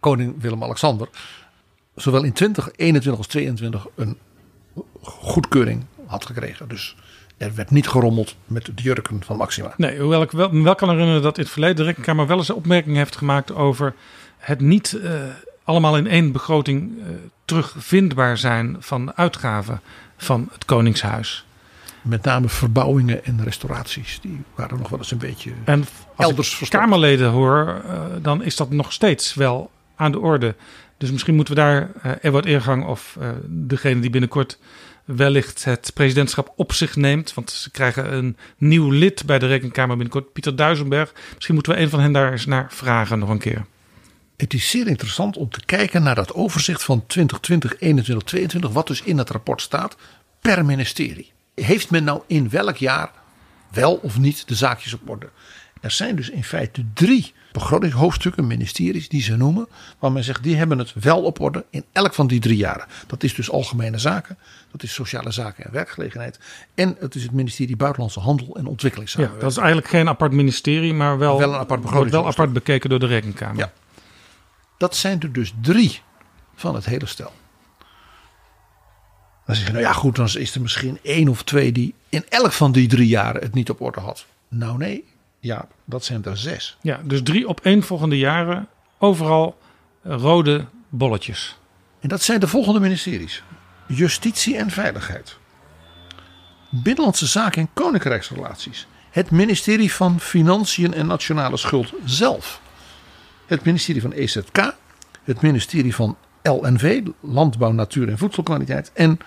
[0.00, 1.08] koning Willem-Alexander,
[1.94, 4.18] zowel in 2021 als 2022 een
[5.02, 6.68] goedkeuring had gekregen.
[6.68, 6.96] Dus
[7.36, 9.74] er werd niet gerommeld met de jurken van Maxima.
[9.76, 12.36] Nee, hoewel ik wel, me wel kan herinneren dat in het verleden de Rekenkamer wel
[12.36, 13.94] eens een opmerking heeft gemaakt over
[14.38, 15.12] het niet eh,
[15.64, 17.06] allemaal in één begroting eh,
[17.44, 19.80] terugvindbaar zijn van uitgaven
[20.16, 21.44] van het Koningshuis.
[22.02, 25.80] Met name verbouwingen en restauraties, die waren nog wel eens een beetje En
[26.16, 26.70] als elders ik.
[26.70, 30.54] Kamerleden hoor, eh, dan is dat nog steeds wel aan de orde.
[30.98, 34.58] Dus misschien moeten we daar eh Edward Eergang of eh, degene die binnenkort
[35.04, 37.34] wellicht het presidentschap op zich neemt.
[37.34, 41.12] Want ze krijgen een nieuw lid bij de Rekenkamer binnenkort, Pieter Duisenberg.
[41.34, 43.64] Misschien moeten we een van hen daar eens naar vragen nog een keer.
[44.36, 48.86] Het is zeer interessant om te kijken naar dat overzicht van 2020, 21, 22, wat
[48.86, 49.96] dus in het rapport staat
[50.40, 51.32] per ministerie.
[51.54, 53.10] Heeft men nou in welk jaar
[53.70, 55.28] wel of niet de zaakjes op orde?
[55.80, 59.68] Er zijn dus in feite drie begrotingshoofdstukken, ministeries die ze noemen,
[59.98, 62.86] waar men zegt die hebben het wel op orde in elk van die drie jaren.
[63.06, 64.38] Dat is dus algemene zaken,
[64.70, 66.38] dat is sociale zaken en werkgelegenheid
[66.74, 69.42] en het is het ministerie Buitenlandse Handel en Ja, Ontwikkelingssamenwerking.
[69.42, 72.90] dat is eigenlijk geen apart ministerie, maar wel, Wel een apart wordt wel apart bekeken
[72.90, 73.58] door de Rekenkamer.
[73.58, 73.72] Ja.
[74.78, 76.00] Dat zijn er dus drie
[76.54, 77.32] van het hele stel.
[79.46, 82.24] Dan zeg je, nou ja goed, dan is er misschien één of twee die in
[82.28, 84.26] elk van die drie jaren het niet op orde had.
[84.48, 85.04] Nou nee,
[85.48, 86.76] ja, dat zijn er zes.
[86.80, 88.68] Ja, dus drie op één volgende jaren
[88.98, 89.58] overal
[90.02, 91.58] eh, rode bolletjes.
[92.00, 93.42] En dat zijn de volgende ministeries.
[93.86, 95.36] Justitie en Veiligheid.
[96.68, 98.86] Binnenlandse Zaken en Koninkrijksrelaties.
[99.10, 102.60] Het ministerie van Financiën en Nationale Schuld zelf.
[103.46, 104.74] Het ministerie van EZK.
[105.24, 108.90] Het ministerie van LNV, Landbouw, Natuur en Voedselkwaliteit.
[108.94, 109.18] En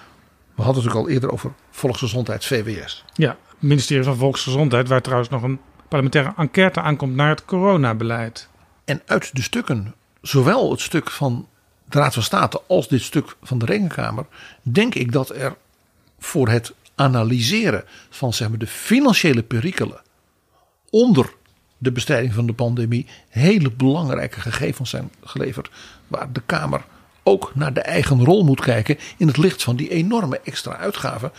[0.56, 3.06] we hadden het ook al eerder over Volksgezondheid, VWS.
[3.14, 5.60] Ja, het ministerie van Volksgezondheid, waar trouwens nog een
[5.92, 8.48] parlementaire enquête aankomt naar het coronabeleid.
[8.86, 11.48] En uit de stukken, zowel het stuk van
[11.86, 14.26] de Raad van State als dit stuk van de Rekenkamer,
[14.62, 15.56] denk ik dat er
[16.20, 20.02] voor het analyseren van zeg maar, de financiële perikelen
[20.90, 21.34] onder
[21.78, 25.70] de bestrijding van de pandemie hele belangrijke gegevens zijn geleverd.
[26.08, 26.84] Waar de Kamer
[27.24, 31.32] ook naar de eigen rol moet kijken in het licht van die enorme extra uitgaven.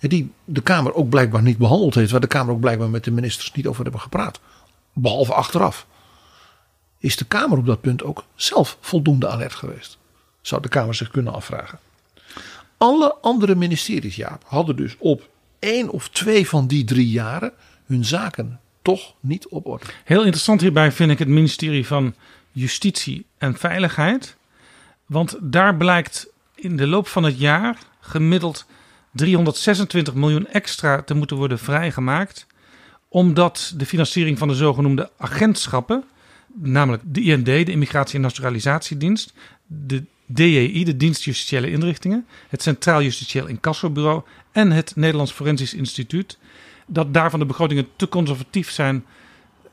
[0.00, 2.10] Die de Kamer ook blijkbaar niet behandeld heeft.
[2.10, 4.40] Waar de Kamer ook blijkbaar met de ministers niet over hebben gepraat.
[4.92, 5.86] Behalve achteraf.
[6.98, 9.98] Is de Kamer op dat punt ook zelf voldoende alert geweest?
[10.40, 11.78] Zou de Kamer zich kunnen afvragen.
[12.76, 15.28] Alle andere ministeries, Jaap, hadden dus op
[15.58, 17.52] één of twee van die drie jaren
[17.86, 19.84] hun zaken toch niet op orde.
[20.04, 22.14] Heel interessant hierbij vind ik het ministerie van
[22.52, 24.36] Justitie en Veiligheid.
[25.06, 28.66] Want daar blijkt in de loop van het jaar gemiddeld
[29.12, 32.46] 326 miljoen extra te moeten worden vrijgemaakt.
[33.08, 36.04] Omdat de financiering van de zogenoemde agentschappen,
[36.54, 39.32] namelijk de IND, de Immigratie- en Naturalisatiedienst,
[39.66, 46.38] de DJI, de Dienst Justitiële Inrichtingen, het Centraal Justitieel Incassobureau en het Nederlands Forensisch Instituut,
[46.86, 49.04] dat daarvan de begrotingen te conservatief zijn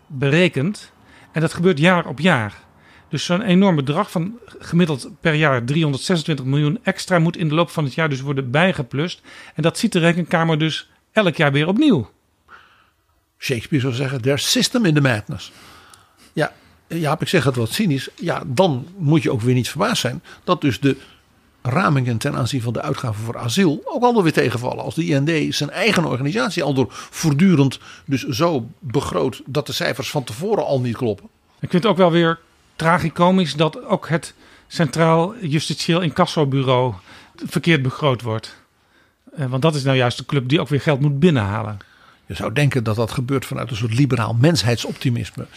[0.07, 0.91] berekend.
[1.31, 2.65] En dat gebeurt jaar op jaar.
[3.09, 7.69] Dus zo'n enorm bedrag van gemiddeld per jaar 326 miljoen extra moet in de loop
[7.69, 9.21] van het jaar dus worden bijgeplust.
[9.55, 12.09] En dat ziet de rekenkamer dus elk jaar weer opnieuw.
[13.37, 15.51] Shakespeare zou zeggen, there's system in the madness.
[16.33, 16.53] Ja,
[16.87, 18.09] ja, ik zeg het wat cynisch.
[18.15, 20.97] Ja, dan moet je ook weer niet verbaasd zijn dat dus de
[21.61, 24.83] ramingen ten aanzien van de uitgaven voor asiel ook allemaal weer tegenvallen.
[24.83, 30.09] Als de IND zijn eigen organisatie al door voortdurend dus zo begroot dat de cijfers
[30.09, 31.29] van tevoren al niet kloppen.
[31.59, 32.39] Ik vind het ook wel weer
[32.77, 34.33] tragicomisch dat ook het
[34.67, 36.93] Centraal Justitieel Incassobureau
[37.45, 38.55] verkeerd begroot wordt.
[39.35, 41.77] Eh, Want dat is nou juist de club die ook weer geld moet binnenhalen.
[42.25, 45.47] Je zou denken dat dat gebeurt vanuit een soort liberaal mensheidsoptimisme.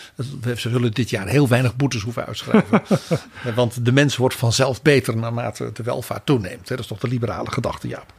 [0.43, 2.83] Ze zullen dit jaar heel weinig boetes hoeven uitschrijven.
[3.55, 6.69] Want de mens wordt vanzelf beter naarmate de welvaart toeneemt.
[6.69, 8.13] Dat is toch de liberale gedachte, Jaap.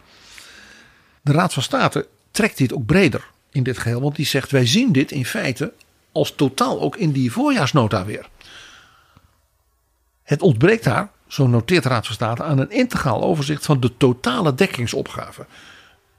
[1.22, 4.02] De Raad van State trekt dit ook breder in dit geheel.
[4.02, 5.74] Want die zegt wij zien dit in feite
[6.12, 8.30] als totaal ook in die voorjaarsnota weer.
[10.32, 13.98] Het ontbreekt daar, zo noteert de Raad van State, aan een integraal overzicht van de
[13.98, 15.46] totale dekkingsopgave.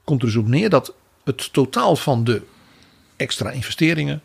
[0.03, 0.93] Komt er dus op neer dat
[1.23, 2.41] het totaal van de
[3.15, 4.21] extra investeringen,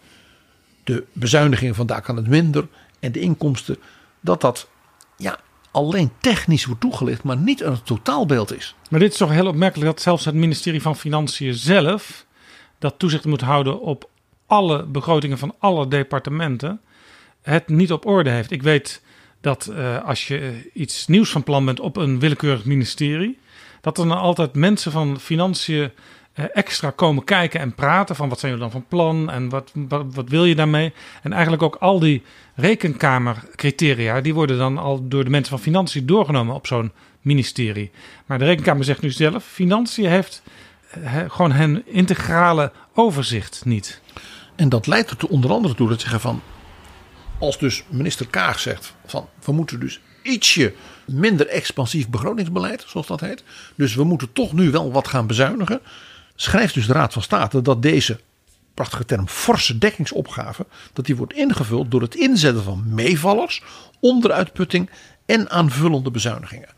[0.84, 2.68] de bezuinigingen van daar kan het minder
[3.00, 3.76] en de inkomsten,
[4.20, 4.68] dat dat
[5.16, 5.38] ja,
[5.70, 8.74] alleen technisch wordt toegelicht, maar niet een totaalbeeld is.
[8.90, 12.26] Maar dit is toch heel opmerkelijk dat zelfs het ministerie van Financiën zelf,
[12.78, 14.10] dat toezicht moet houden op
[14.46, 16.80] alle begrotingen van alle departementen,
[17.42, 18.50] het niet op orde heeft.
[18.50, 19.02] Ik weet
[19.40, 23.38] dat eh, als je iets nieuws van plan bent op een willekeurig ministerie,
[23.80, 25.90] dat er dan altijd mensen van Financiën
[26.32, 29.72] eh, extra komen kijken en praten van wat zijn jullie dan van plan en wat,
[29.88, 30.92] wat, wil je daarmee.
[31.22, 32.22] En eigenlijk ook al die
[32.54, 37.90] rekenkamercriteria, die worden dan al door de mensen van Financiën doorgenomen op zo'n ministerie.
[38.26, 40.42] Maar de rekenkamer zegt nu zelf, Financiën heeft
[40.90, 44.00] eh, gewoon hun integrale overzicht niet.
[44.56, 46.42] En dat leidt er onder andere toe dat ze zeggen van,
[47.38, 50.74] als dus minister Kaag zegt van we moeten dus ietsje
[51.06, 53.44] minder expansief begrotingsbeleid, zoals dat heet.
[53.74, 55.80] Dus we moeten toch nu wel wat gaan bezuinigen.
[56.36, 58.20] Schrijft dus de Raad van State dat deze
[58.74, 63.62] prachtige term forse dekkingsopgave, dat die wordt ingevuld door het inzetten van meevallers,
[64.00, 64.90] onderuitputting
[65.26, 66.68] en aanvullende bezuinigingen.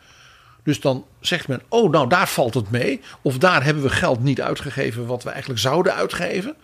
[0.62, 3.00] Dus dan zegt men, oh nou daar valt het mee.
[3.22, 6.54] Of daar hebben we geld niet uitgegeven wat we eigenlijk zouden uitgeven.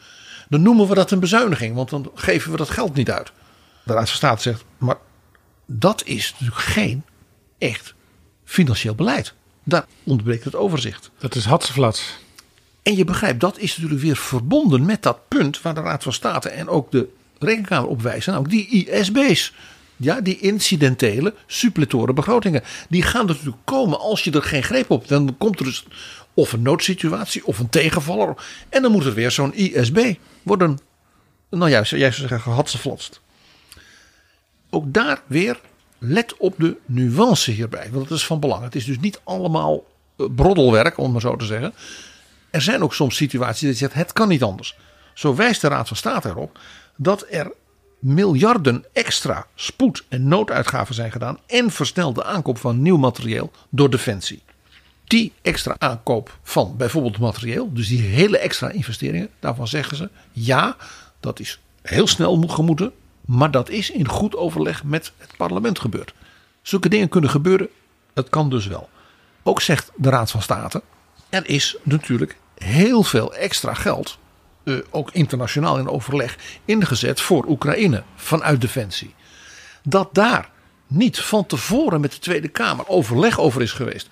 [0.48, 3.32] Dan noemen we dat een bezuiniging, want dan geven we dat geld niet uit.
[3.86, 4.96] De Raad van State zegt, maar
[5.66, 7.04] dat is natuurlijk geen
[7.58, 7.94] echt
[8.44, 9.34] financieel beleid.
[9.64, 11.10] Daar ontbreekt het overzicht.
[11.18, 12.18] Dat is hatseflats.
[12.82, 16.12] En je begrijpt, dat is natuurlijk weer verbonden met dat punt waar de Raad van
[16.12, 17.08] State en ook de
[17.38, 18.32] Rekenkamer op wijzen.
[18.32, 19.52] Namelijk die ISB's.
[19.96, 22.62] Ja, die incidentele suppletoren begrotingen.
[22.88, 25.08] Die gaan er natuurlijk komen als je er geen greep op hebt.
[25.08, 25.84] Dan komt er dus
[26.34, 28.34] of een noodsituatie of een tegenvaller.
[28.68, 30.78] En dan moet er weer zo'n ISB worden,
[31.50, 33.20] nou ja, jij zou zeggen, gehatseflatst.
[34.70, 35.60] Ook daar weer,
[35.98, 37.88] let op de nuance hierbij.
[37.92, 38.62] Want dat is van belang.
[38.62, 39.84] Het is dus niet allemaal
[40.16, 41.74] eh, broddelwerk, om maar zo te zeggen.
[42.50, 44.76] Er zijn ook soms situaties dat je zegt, het kan niet anders.
[45.14, 46.58] Zo wijst de Raad van State erop
[46.96, 47.52] dat er
[47.98, 51.38] miljarden extra spoed- en nooduitgaven zijn gedaan.
[51.46, 54.42] En versnelde aankoop van nieuw materieel door Defensie.
[55.04, 60.76] Die extra aankoop van bijvoorbeeld materieel, dus die hele extra investeringen, daarvan zeggen ze ja,
[61.20, 62.92] dat is heel snel moet gemoeten.
[63.26, 66.14] Maar dat is in goed overleg met het parlement gebeurd.
[66.62, 67.68] Zulke dingen kunnen gebeuren,
[68.12, 68.88] dat kan dus wel.
[69.42, 70.82] Ook zegt de Raad van State,
[71.28, 74.18] er is natuurlijk heel veel extra geld,
[74.64, 79.14] eh, ook internationaal in overleg, ingezet voor Oekraïne vanuit Defensie.
[79.82, 80.50] Dat daar
[80.86, 84.08] niet van tevoren met de Tweede Kamer overleg over is geweest.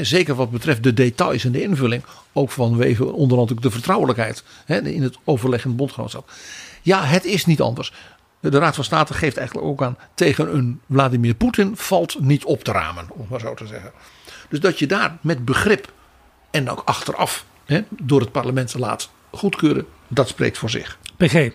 [0.00, 2.04] Zeker wat betreft de details en de invulling.
[2.32, 6.30] Ook vanwege onder andere de vertrouwelijkheid in het overleg in het bondgenootschap.
[6.82, 7.92] Ja, het is niet anders.
[8.50, 12.64] De Raad van State geeft eigenlijk ook aan tegen een Vladimir Poetin valt niet op
[12.64, 13.92] te ramen, om maar zo te zeggen.
[14.48, 15.92] Dus dat je daar met begrip
[16.50, 20.98] en ook achteraf hè, door het parlement laat goedkeuren, dat spreekt voor zich.
[21.16, 21.50] PG,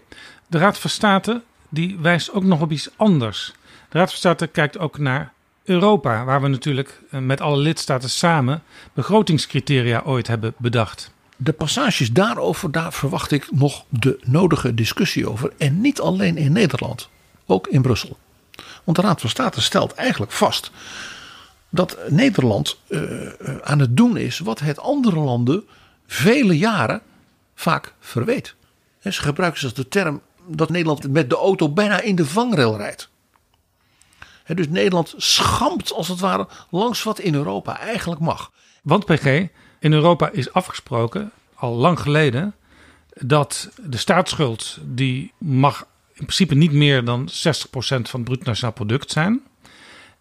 [0.47, 3.53] de Raad van State die wijst ook nog op iets anders.
[3.89, 5.33] De Raad van State kijkt ook naar
[5.63, 8.63] Europa, waar we natuurlijk eh, met alle lidstaten samen
[8.93, 11.11] begrotingscriteria ooit hebben bedacht.
[11.38, 15.53] De passages daarover, daar verwacht ik nog de nodige discussie over.
[15.57, 17.09] En niet alleen in Nederland,
[17.45, 18.17] ook in Brussel.
[18.83, 20.71] Want de Raad van State stelt eigenlijk vast
[21.69, 23.29] dat Nederland uh,
[23.63, 25.63] aan het doen is wat het andere landen
[26.07, 27.01] vele jaren
[27.55, 28.55] vaak verweet.
[28.99, 32.77] He, ze gebruiken zelfs de term dat Nederland met de auto bijna in de vangrail
[32.77, 33.09] rijdt.
[34.43, 38.51] He, dus Nederland schampt als het ware langs wat in Europa eigenlijk mag.
[38.83, 39.47] Want PG,
[39.80, 42.55] in Europa is afgesproken, al lang geleden,
[43.13, 47.32] dat de staatsschuld die mag in principe niet meer dan 60%
[47.71, 49.41] van het bruto nationaal product zijn.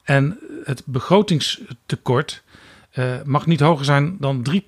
[0.02, 2.42] En het begrotingstekort
[2.94, 4.58] uh, mag niet hoger zijn dan 3%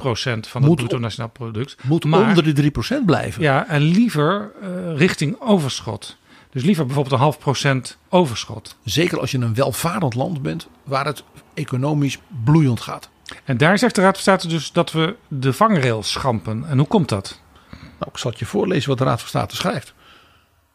[0.41, 1.77] van het bruto nationaal product.
[1.83, 3.43] Moet maar, onder de 3% blijven.
[3.43, 6.17] Ja, en liever uh, richting overschot.
[6.51, 8.77] Dus liever bijvoorbeeld een half procent overschot.
[8.85, 11.23] Zeker als je een welvarend land bent waar het
[11.55, 13.09] economisch bloeiend gaat.
[13.45, 16.65] En daar zegt de Raad van State dus dat we de vangrail schampen.
[16.69, 17.41] En hoe komt dat?
[17.71, 19.95] Nou, ik zal het je voorlezen wat de Raad van State schrijft.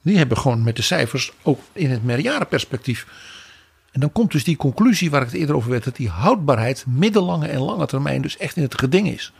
[0.02, 3.06] Die hebben gewoon met de cijfers ook in het meerjarenperspectief
[3.94, 6.86] en dan komt dus die conclusie waar ik het eerder over werd, dat die houdbaarheid
[6.88, 9.34] middellange en lange termijn dus echt in het geding is.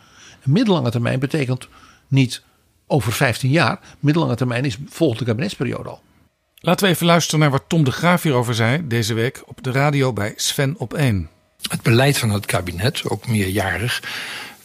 [0.44, 1.68] Een middellange termijn betekent
[2.08, 2.44] niet
[2.88, 3.80] over 15 jaar.
[4.00, 6.02] Middellange termijn is volgende kabinetsperiode al.
[6.56, 9.72] Laten we even luisteren naar wat Tom de Graaf hierover zei deze week op de
[9.72, 11.30] radio bij Sven op 1.
[11.70, 14.02] Het beleid van het kabinet, ook meerjarig,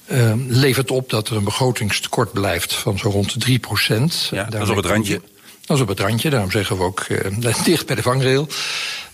[0.07, 4.28] uh, levert op dat er een begrotingstekort blijft van zo rond de 3 procent.
[4.30, 5.20] Ja, dat is op het randje.
[5.64, 8.49] Dat is op het randje, daarom zeggen we ook uh, dicht bij de vangrail.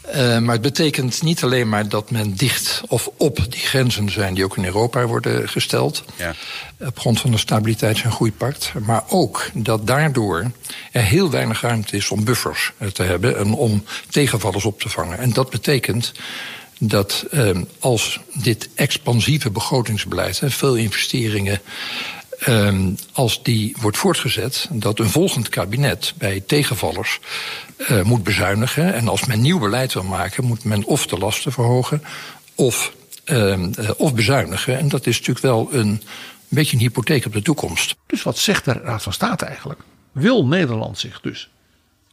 [0.07, 4.35] Uh, maar het betekent niet alleen maar dat men dicht of op die grenzen zijn
[4.35, 6.05] die ook in Europa worden gesteld.
[6.17, 6.35] Ja.
[6.79, 8.73] Op grond van de stabiliteits- en groeipact.
[8.85, 10.51] Maar ook dat daardoor
[10.93, 14.89] er heel weinig ruimte is om buffers eh, te hebben en om tegenvallers op te
[14.89, 15.19] vangen.
[15.19, 16.13] En dat betekent
[16.79, 21.61] dat uh, als dit expansieve begrotingsbeleid, en veel investeringen,
[22.49, 27.21] Um, als die wordt voortgezet, dat een volgend kabinet bij tegenvallers
[27.79, 28.95] uh, moet bezuinigen.
[28.95, 32.03] En als men nieuw beleid wil maken, moet men of de lasten verhogen
[32.55, 32.93] of,
[33.25, 33.59] uh,
[33.97, 34.79] of bezuinigen.
[34.79, 36.03] En dat is natuurlijk wel een,
[36.49, 37.95] beetje een hypotheek op de toekomst.
[38.07, 39.81] Dus wat zegt de Raad van State eigenlijk?
[40.13, 41.49] Wil Nederland zich dus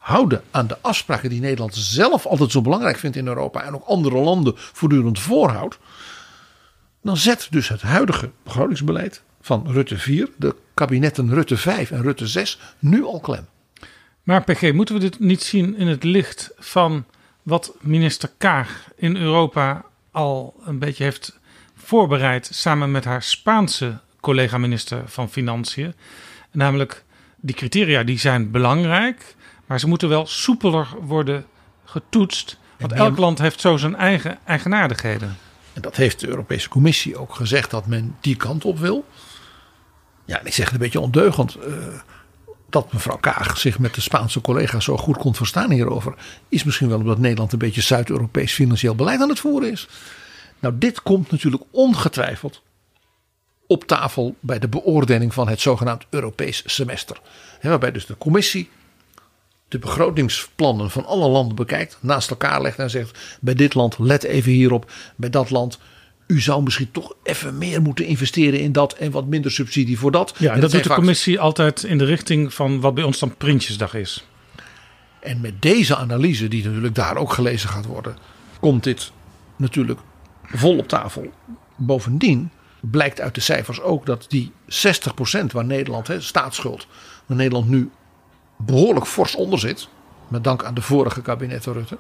[0.02, 3.86] houden aan de afspraken die Nederland zelf altijd zo belangrijk vindt in Europa en ook
[3.86, 5.80] andere landen voortdurend voorhoudt?
[7.02, 12.28] Dan zet dus het huidige begrotingsbeleid van Rutte 4, de kabinetten Rutte 5 en Rutte
[12.28, 13.48] 6, nu al klem.
[14.24, 17.06] Maar PG, moeten we dit niet zien in het licht van
[17.44, 21.40] wat minister Kaag in Europa al een beetje heeft
[21.76, 25.94] voorbereid samen met haar Spaanse collega-minister van Financiën?
[26.52, 27.04] Namelijk,
[27.36, 29.36] die criteria die zijn belangrijk,
[29.72, 31.46] maar ze moeten wel soepeler worden
[31.86, 32.58] getoetst.
[32.80, 35.38] Want elk land heeft zo zijn eigen eigenaardigheden.
[35.74, 39.06] En dat heeft de Europese Commissie ook gezegd dat men die kant op wil.
[40.26, 41.58] Ja, ik zeg het een beetje ondeugend.
[41.58, 41.76] Uh,
[42.70, 46.14] dat mevrouw Kaag zich met de Spaanse collega's zo goed kon verstaan hierover.
[46.50, 49.88] Is misschien wel omdat Nederland een beetje Zuid-Europees financieel beleid aan het voeren is.
[50.60, 52.62] Nou, dit komt natuurlijk ongetwijfeld
[53.68, 57.22] op tafel bij de beoordeling van het zogenaamd Europees semester.
[57.62, 58.70] waarbij dus de commissie
[59.72, 64.24] de begrotingsplannen van alle landen bekijkt, naast elkaar legt en zegt: bij dit land let
[64.24, 65.80] even hierop, bij dat land
[66.28, 70.12] u zou misschien toch even meer moeten investeren in dat en wat minder subsidie voor
[70.12, 70.34] dat.
[70.38, 73.36] Ja, en dat, doet de commissie altijd in de richting van wat bij ons dan
[73.38, 74.26] Prinsjesdag is.
[75.20, 78.18] En met deze analyse, die natuurlijk daar ook gelezen gaat worden,
[78.60, 79.12] komt dit
[79.56, 80.00] natuurlijk
[80.44, 81.32] vol op tafel.
[81.78, 86.88] Bovendien blijkt uit de cijfers ook dat die 60% waar Nederland, hè, staatsschuld,
[87.26, 87.90] waar Nederland nu
[88.66, 89.88] behoorlijk fors onder zit,
[90.28, 91.98] met dank aan de vorige kabinetten Rutte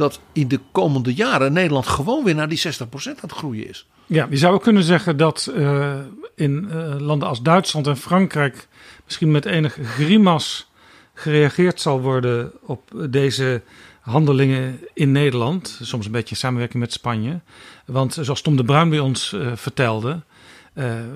[0.00, 3.86] dat in de komende jaren Nederland gewoon weer naar die 60% aan het groeien is.
[4.06, 5.94] Ja, je zou kunnen zeggen dat uh,
[6.34, 8.68] in uh, landen als Duitsland en Frankrijk
[9.04, 10.70] misschien met enig grimas
[11.14, 13.62] gereageerd zal worden op deze
[14.00, 15.78] handelingen in Nederland.
[15.82, 17.40] Soms een beetje in samenwerking met Spanje.
[17.86, 20.20] Want zoals Tom de Bruin bij ons uh, vertelde,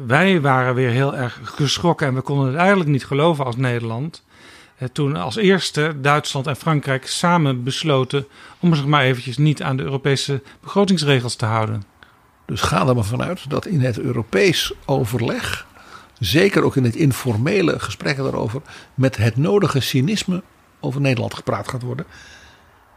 [0.06, 4.24] wij waren weer heel erg geschrokken en we konden het eigenlijk niet geloven als Nederland
[4.26, 4.33] eh,
[4.92, 8.26] toen als eerste Duitsland en Frankrijk samen besloten
[8.60, 11.84] om zich maar eventjes niet aan de Europese begrotingsregels te houden.
[12.46, 15.66] Dus ga er maar vanuit dat in het Europees overleg,
[16.18, 18.62] zeker ook in het informele gesprekken daarover,
[18.94, 20.42] met het nodige cynisme
[20.80, 22.06] over Nederland gepraat gaat worden.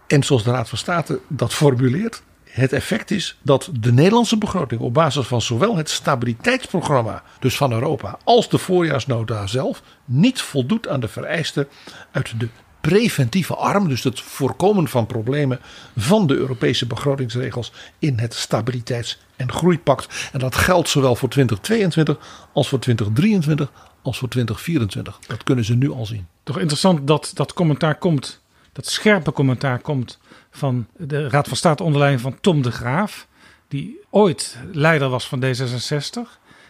[0.07, 2.23] En zoals de Raad van State dat formuleert,
[2.58, 7.72] het effect is dat de Nederlandse begroting op basis van zowel het stabiliteitsprogramma, dus van
[7.72, 11.68] Europa, als de voorjaarsnota zelf, niet voldoet aan de vereisten
[12.12, 12.47] uit de
[12.82, 15.60] preventieve arm, dus het voorkomen van problemen
[15.97, 20.30] van de Europese begrotingsregels in het stabiliteits- en groeipact.
[20.32, 22.18] En dat geldt zowel voor 2022
[22.53, 25.20] als voor 2023 als voor 2024.
[25.28, 26.28] Dat kunnen ze nu al zien.
[26.43, 28.41] Toch interessant dat dat commentaar komt,
[28.78, 30.19] dat scherpe commentaar komt
[30.51, 33.28] van de Raad van State onder leiding van Tom de Graaf,
[33.67, 36.19] die ooit leider was van D66,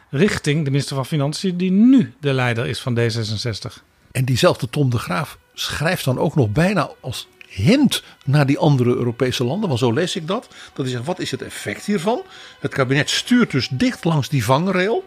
[0.10, 3.84] richting de minister van Financiën, die nu de leider is van D66.
[4.12, 8.90] En diezelfde Tom de Graaf schrijft dan ook nog bijna als hint naar die andere
[8.90, 9.68] Europese landen.
[9.68, 10.48] Want zo lees ik dat.
[10.74, 12.22] Dat hij zegt, wat is het effect hiervan?
[12.60, 15.04] Het kabinet stuurt dus dicht langs die vangrail.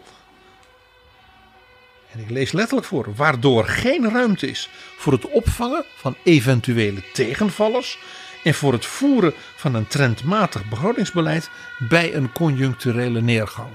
[2.11, 3.07] En ik lees letterlijk voor.
[3.15, 7.99] Waardoor geen ruimte is voor het opvangen van eventuele tegenvallers.
[8.43, 11.49] En voor het voeren van een trendmatig begrotingsbeleid
[11.89, 13.69] bij een conjuncturele neergang.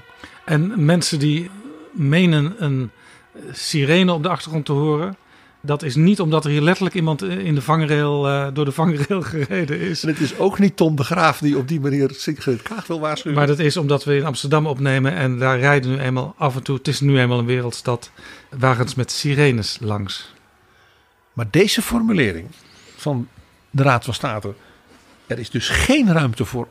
[0.45, 1.49] En mensen die
[1.91, 2.91] menen een
[3.51, 5.17] sirene op de achtergrond te horen.
[5.67, 9.21] Dat is niet omdat er hier letterlijk iemand in de vangrail, uh, door de vangrail
[9.35, 10.03] gereden is.
[10.03, 12.99] En het is ook niet Tom de Graaf die op die manier Sigrid Kaag wil
[12.99, 13.37] waarschuwen.
[13.37, 16.63] Maar dat is omdat we in Amsterdam opnemen en daar rijden nu eenmaal af en
[16.63, 18.11] toe, het is nu eenmaal een wereldstad,
[18.57, 20.33] wagens met sirenes langs.
[21.33, 22.47] Maar deze formulering
[22.95, 23.27] van
[23.69, 24.53] de Raad van State,
[25.27, 26.67] er is dus geen ruimte voor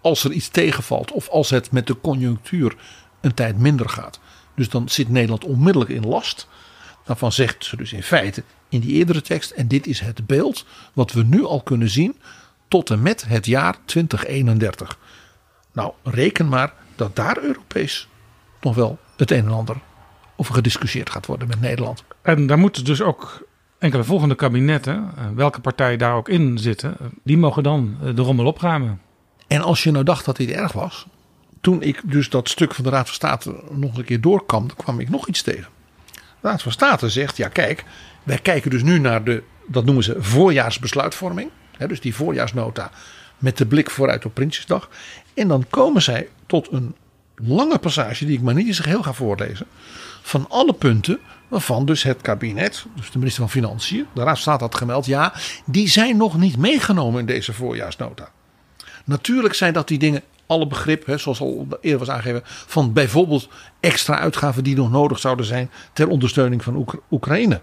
[0.00, 2.76] als er iets tegenvalt of als het met de conjunctuur
[3.20, 4.20] een tijd minder gaat.
[4.54, 6.48] Dus dan zit Nederland onmiddellijk in last.
[7.08, 9.50] Daarvan zegt ze dus in feite in die eerdere tekst.
[9.50, 12.16] En dit is het beeld wat we nu al kunnen zien
[12.68, 14.98] tot en met het jaar 2031.
[15.72, 18.08] Nou, reken maar dat daar Europees
[18.60, 19.76] nog wel het een en ander
[20.36, 22.04] over gediscussieerd gaat worden met Nederland.
[22.22, 23.46] En daar moeten dus ook
[23.78, 28.22] enkele volgende kabinetten, eh, welke partijen daar ook in zitten, die mogen dan eh, de
[28.22, 29.00] rommel opruimen.
[29.46, 31.06] En als je nou dacht dat dit erg was,
[31.60, 35.00] toen ik dus dat stuk van de Raad van State nog een keer doorkwam, kwam
[35.00, 35.76] ik nog iets tegen.
[36.40, 37.84] De Raad van State zegt, ja kijk,
[38.22, 41.50] wij kijken dus nu naar de, dat noemen ze voorjaarsbesluitvorming.
[41.76, 42.90] Hè, dus die voorjaarsnota
[43.38, 44.88] met de blik vooruit op Prinsjesdag.
[45.34, 46.94] En dan komen zij tot een
[47.36, 49.66] lange passage, die ik maar niet eens heel ga voorlezen.
[50.22, 51.18] Van alle punten
[51.48, 55.32] waarvan dus het kabinet, dus de minister van Financiën, de Raad van had gemeld, ja,
[55.64, 58.30] die zijn nog niet meegenomen in deze voorjaarsnota.
[59.04, 63.48] Natuurlijk zijn dat die dingen alle begrip, hè, zoals al eerder was aangegeven, van bijvoorbeeld
[63.80, 67.60] extra uitgaven die nog nodig zouden zijn ter ondersteuning van Oek Oekraïne.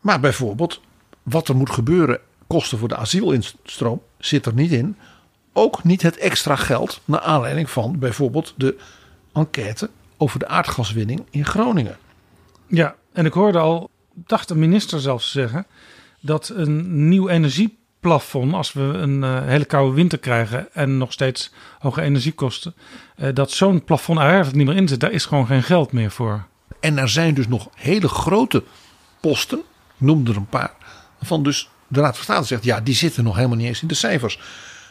[0.00, 0.80] Maar bijvoorbeeld
[1.22, 4.96] wat er moet gebeuren, kosten voor de asielinstroom, zit er niet in.
[5.52, 8.76] Ook niet het extra geld naar aanleiding van bijvoorbeeld de
[9.32, 11.98] enquête over de aardgaswinning in Groningen.
[12.66, 15.66] Ja, en ik hoorde al, dacht de minister zelfs zeggen,
[16.20, 21.12] dat een nieuw energie plafond, als we een uh, hele koude winter krijgen en nog
[21.12, 22.74] steeds hoge energiekosten,
[23.16, 25.00] uh, dat zo'n plafond er niet meer in zit.
[25.00, 26.46] Daar is gewoon geen geld meer voor.
[26.80, 28.62] En er zijn dus nog hele grote
[29.20, 29.62] posten,
[29.96, 30.72] noem er een paar,
[31.22, 33.88] van dus de Raad van State zegt, ja, die zitten nog helemaal niet eens in
[33.88, 34.40] de cijfers.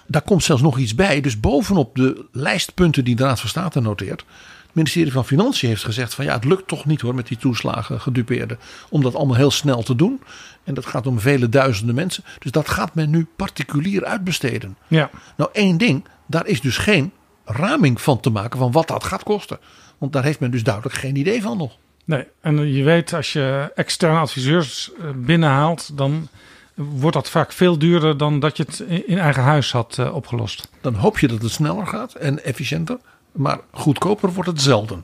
[0.08, 1.22] Daar komt zelfs nog iets bij.
[1.22, 4.26] Dus bovenop de lijstpunten die de Raad van State noteert,
[4.66, 7.38] het ministerie van Financiën heeft gezegd van ja, het lukt toch niet hoor met die
[7.38, 8.60] toeslagen gedupeerden.
[8.90, 10.22] Om dat allemaal heel snel te doen.
[10.66, 12.24] En dat gaat om vele duizenden mensen.
[12.40, 14.78] Dus dat gaat men nu particulier uitbesteden.
[14.88, 15.10] Ja.
[15.38, 17.12] Nou één ding, daar is dus geen
[17.46, 19.60] raming van te maken van wat dat gaat kosten.
[19.98, 21.78] Want daar heeft men dus duidelijk geen idee van nog.
[22.06, 26.28] Nee, en je weet als je externe adviseurs eh, binnenhaalt, dan
[26.76, 30.70] wordt dat vaak veel duurder dan dat je het in eigen huis had uh, opgelost.
[30.82, 32.98] Dan hoop je dat het sneller gaat en efficiënter.
[33.32, 35.04] Maar goedkoper wordt het zelden.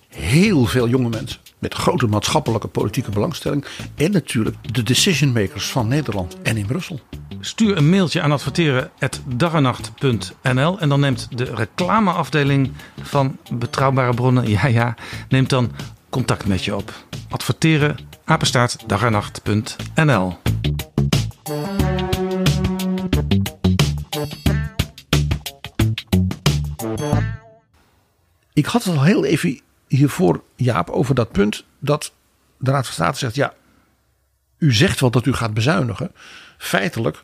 [0.15, 3.65] heel veel jonge mensen met grote maatschappelijke politieke belangstelling.
[3.95, 6.99] En natuurlijk de decision makers van Nederland en in Brussel.
[7.39, 14.95] Stuur een mailtje aan adverteren.darrenacht.nl en dan neemt de reclameafdeling van Betrouwbare Bronnen, ja ja,
[15.29, 15.71] neemt dan
[16.09, 16.93] contact met je op.
[17.29, 17.97] Adverteren,
[28.53, 29.61] Ik had het al heel even
[29.97, 32.11] hiervoor, Jaap, over dat punt dat
[32.57, 33.53] de Raad van State zegt: ja,
[34.57, 36.11] u zegt wel dat u gaat bezuinigen.
[36.57, 37.23] Feitelijk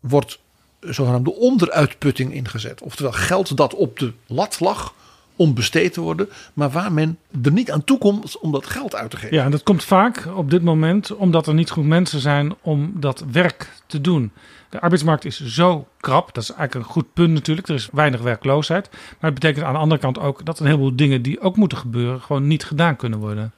[0.00, 0.40] wordt
[0.80, 2.80] zogenaamde onderuitputting ingezet.
[2.80, 4.94] Oftewel geld dat op de lat lag
[5.36, 8.94] om besteed te worden, maar waar men er niet aan toe komt om dat geld
[8.94, 9.36] uit te geven.
[9.36, 12.92] Ja, en dat komt vaak op dit moment omdat er niet goed mensen zijn om
[12.94, 14.32] dat werk te doen.
[14.72, 17.68] De arbeidsmarkt is zo krap, dat is eigenlijk een goed punt natuurlijk.
[17.68, 18.88] Er is weinig werkloosheid.
[18.90, 21.78] Maar het betekent aan de andere kant ook dat een heleboel dingen die ook moeten
[21.78, 23.52] gebeuren, gewoon niet gedaan kunnen worden.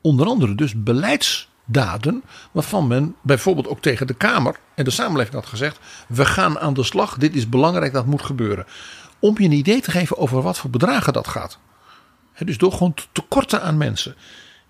[0.00, 5.46] Onder andere dus beleidsdaden waarvan men bijvoorbeeld ook tegen de Kamer en de samenleving had
[5.46, 8.66] gezegd: we gaan aan de slag, dit is belangrijk, dat moet gebeuren.
[9.18, 11.58] Om je een idee te geven over wat voor bedragen dat gaat.
[12.38, 14.14] Dus door gewoon te tekorten aan mensen.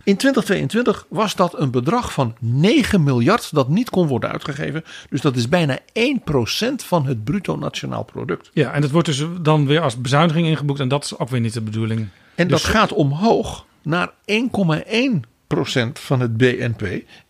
[0.04, 4.84] In 2022 was dat een bedrag van 9 miljard dat niet kon worden uitgegeven.
[5.10, 8.50] Dus dat is bijna 1% van het bruto nationaal product.
[8.52, 11.40] Ja, en dat wordt dus dan weer als bezuiniging ingeboekt en dat is ook weer
[11.40, 12.08] niet de bedoeling.
[12.34, 16.82] En Dus- dat gaat omhoog naar 1,1% van het BNP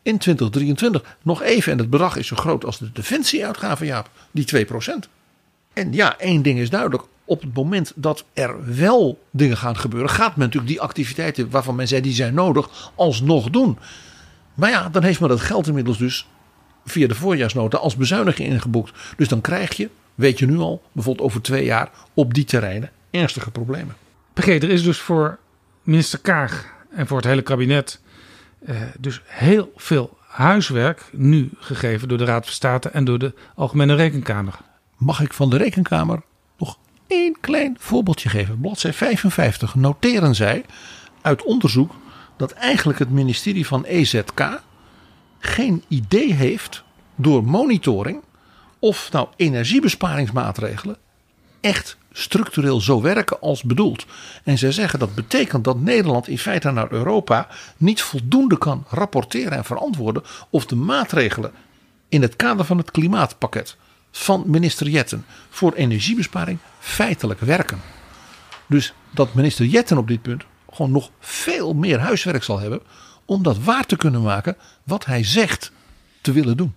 [0.03, 1.17] in 2023.
[1.23, 5.09] Nog even, en het bedrag is zo groot als de defensieuitgaven, Jaap, die 2%.
[5.73, 7.03] En ja, één ding is duidelijk.
[7.31, 11.75] Op het moment dat er wel dingen gaan gebeuren, gaat men natuurlijk die activiteiten waarvan
[11.75, 13.79] men zei die zijn nodig, alsnog doen.
[14.55, 16.29] Maar ja, dan heeft men dat geld inmiddels dus
[16.85, 18.93] via de voorjaarsnota als bezuiniging ingeboekt.
[19.17, 22.91] Dus dan krijg je, weet je nu al, bijvoorbeeld over twee jaar op die terreinen
[23.11, 23.97] ernstige problemen.
[24.33, 25.39] PG, er is dus voor
[25.83, 28.01] minister Kaag en voor het hele kabinet
[28.65, 33.35] eh, dus heel veel huiswerk nu gegeven door de Raad van State en door de
[33.55, 34.55] Algemene Rekenkamer.
[34.97, 36.23] Mag ik van de rekenkamer
[37.11, 38.61] één klein voorbeeldje geven?
[38.61, 40.65] Bladzij 55 noteren zij
[41.23, 41.95] uit onderzoek
[42.37, 44.61] dat eigenlijk het ministerie van EZK
[45.39, 46.83] geen idee heeft
[47.15, 48.23] door monitoring
[48.79, 50.97] of nou energiebesparingsmaatregelen
[51.61, 54.07] echt structureel zo werken als bedoeld.
[54.45, 59.53] En zij zeggen dat betekent dat Nederland in feite naar Europa niet voldoende kan rapporteren
[59.53, 61.53] en verantwoorden of de maatregelen
[62.09, 63.77] in het kader van het klimaatpakket
[64.11, 67.81] van minister Jetten voor energiebesparing feitelijk werken.
[68.67, 72.81] Dus dat minister Jetten op dit punt gewoon nog veel meer huiswerk zal hebben
[73.25, 75.73] om dat waar te kunnen maken wat hij zegt
[76.21, 76.75] te willen doen.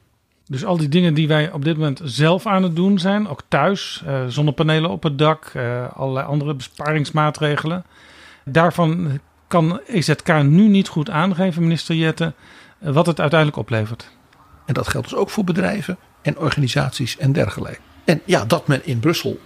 [0.48, 3.42] Dus al die dingen die wij op dit moment zelf aan het doen zijn, ook
[3.48, 7.86] thuis, eh, zonnepanelen op het dak, eh, allerlei andere besparingsmaatregelen.
[8.46, 12.34] Daarvan kan EZK nu niet goed aangeven, minister Jette,
[12.80, 14.10] eh, wat het uiteindelijk oplevert.
[14.66, 17.80] En dat geldt dus ook voor bedrijven en organisaties en dergelijke.
[18.04, 19.40] En ja, dat men in Brussel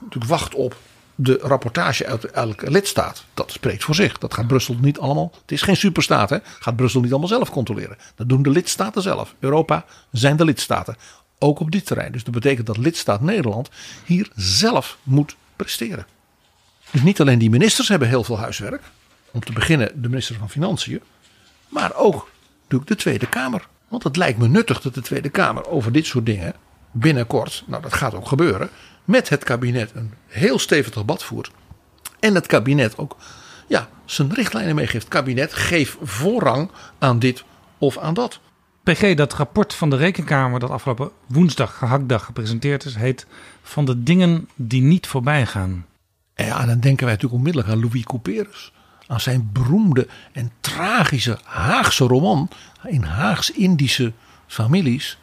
[0.00, 0.76] natuurlijk wacht op
[1.14, 3.24] de rapportage uit elke lidstaat.
[3.34, 4.18] Dat spreekt voor zich.
[4.18, 5.32] Dat gaat Brussel niet allemaal.
[5.40, 6.38] Het is geen superstaat, hè?
[6.58, 7.96] Gaat Brussel niet allemaal zelf controleren.
[8.14, 9.34] Dat doen de lidstaten zelf.
[9.38, 10.96] Europa zijn de lidstaten.
[11.38, 12.12] Ook op dit terrein.
[12.12, 13.70] Dus dat betekent dat lidstaat Nederland
[14.04, 16.06] hier zelf moet presteren.
[16.90, 18.82] Dus niet alleen die ministers hebben heel veel huiswerk.
[19.30, 21.02] Om te beginnen de minister van Financiën.
[21.68, 22.30] Maar ook
[22.62, 23.66] natuurlijk de Tweede Kamer.
[23.88, 26.54] Want het lijkt me nuttig dat de Tweede Kamer over dit soort dingen
[26.90, 28.68] binnenkort, nou dat gaat ook gebeuren,
[29.04, 31.50] met het kabinet een heel stevig debat voert.
[32.20, 33.16] En het kabinet ook
[33.68, 35.08] ja, zijn richtlijnen meegeeft.
[35.08, 37.44] Kabinet, geef voorrang aan dit
[37.78, 38.40] of aan dat.
[38.82, 43.26] PG, dat rapport van de Rekenkamer dat afgelopen woensdag, gehaktdag, gepresenteerd is, heet
[43.62, 45.86] Van de dingen die niet voorbij gaan.
[46.34, 48.72] En ja, dan denken wij natuurlijk onmiddellijk aan Louis Couperus.
[49.08, 52.50] Aan zijn beroemde en tragische Haagse roman
[52.84, 54.12] in Haags-Indische
[54.46, 55.18] families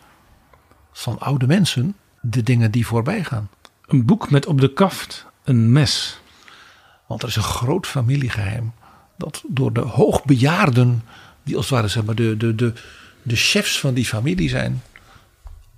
[0.92, 1.96] van oude mensen.
[2.22, 3.50] De dingen die voorbij gaan.
[3.86, 6.20] Een boek met op de kaft een mes.
[7.06, 8.74] Want er is een groot familiegeheim
[9.18, 11.04] dat door de hoogbejaarden,
[11.44, 12.74] die als het ware zeg maar, de, de, de,
[13.22, 14.82] de chefs van die familie zijn,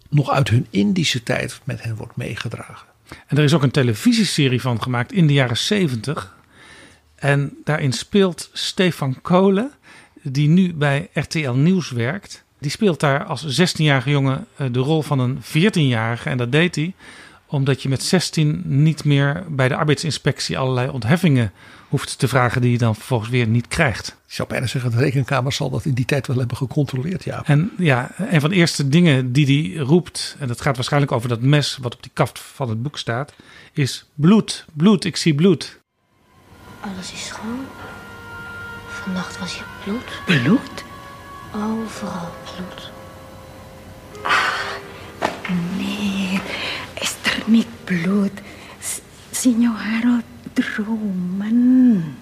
[0.10, 2.88] nog uit hun Indische tijd met hen wordt meegedragen.
[3.28, 6.36] En er is ook een televisieserie van gemaakt in de jaren 70.
[7.18, 9.72] En daarin speelt Stefan Kolen,
[10.22, 12.43] die nu bij RTL Nieuws werkt.
[12.59, 16.30] Die speelt daar als 16-jarige jongen eh, de rol van een 14-jarige.
[16.30, 16.93] En dat deed hij
[17.49, 21.51] omdat je met 16 niet meer bij de arbeidsinspectie allerlei ontheffingen
[21.89, 24.07] hoeft te vragen die je dan vervolgens weer niet krijgt.
[24.07, 27.43] Ik zou bijna zeggen, de rekenkamer zal dat in die tijd wel hebben gecontroleerd, ja.
[27.45, 31.30] En ja, een van de eerste dingen die hij roept, en dat gaat waarschijnlijk over
[31.30, 33.34] dat mes wat op die kaft van het boek staat,
[33.74, 35.80] is bloed, bloed, ik zie bloed.
[36.93, 37.65] Alles is schoon.
[38.88, 40.03] Vannacht was hier bloed.
[40.25, 40.83] Bloed?
[41.53, 42.91] Overal bloed.
[45.77, 46.39] Nee,
[46.93, 48.31] is er niet bloed.
[48.81, 48.99] S-
[49.31, 50.23] Signor Harold
[50.53, 52.17] dromen.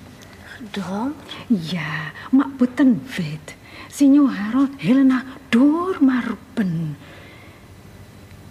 [0.46, 1.16] Gedroomd?
[1.48, 3.56] Ja, maar bukan weet.
[3.92, 6.98] Signor Harold hele nacht door maar roepen.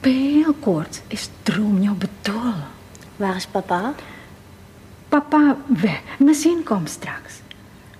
[0.00, 2.52] Heel kort is droomje bedoel.
[3.16, 3.94] Waar is papa?
[5.14, 7.34] Papa weg, misschien komt straks.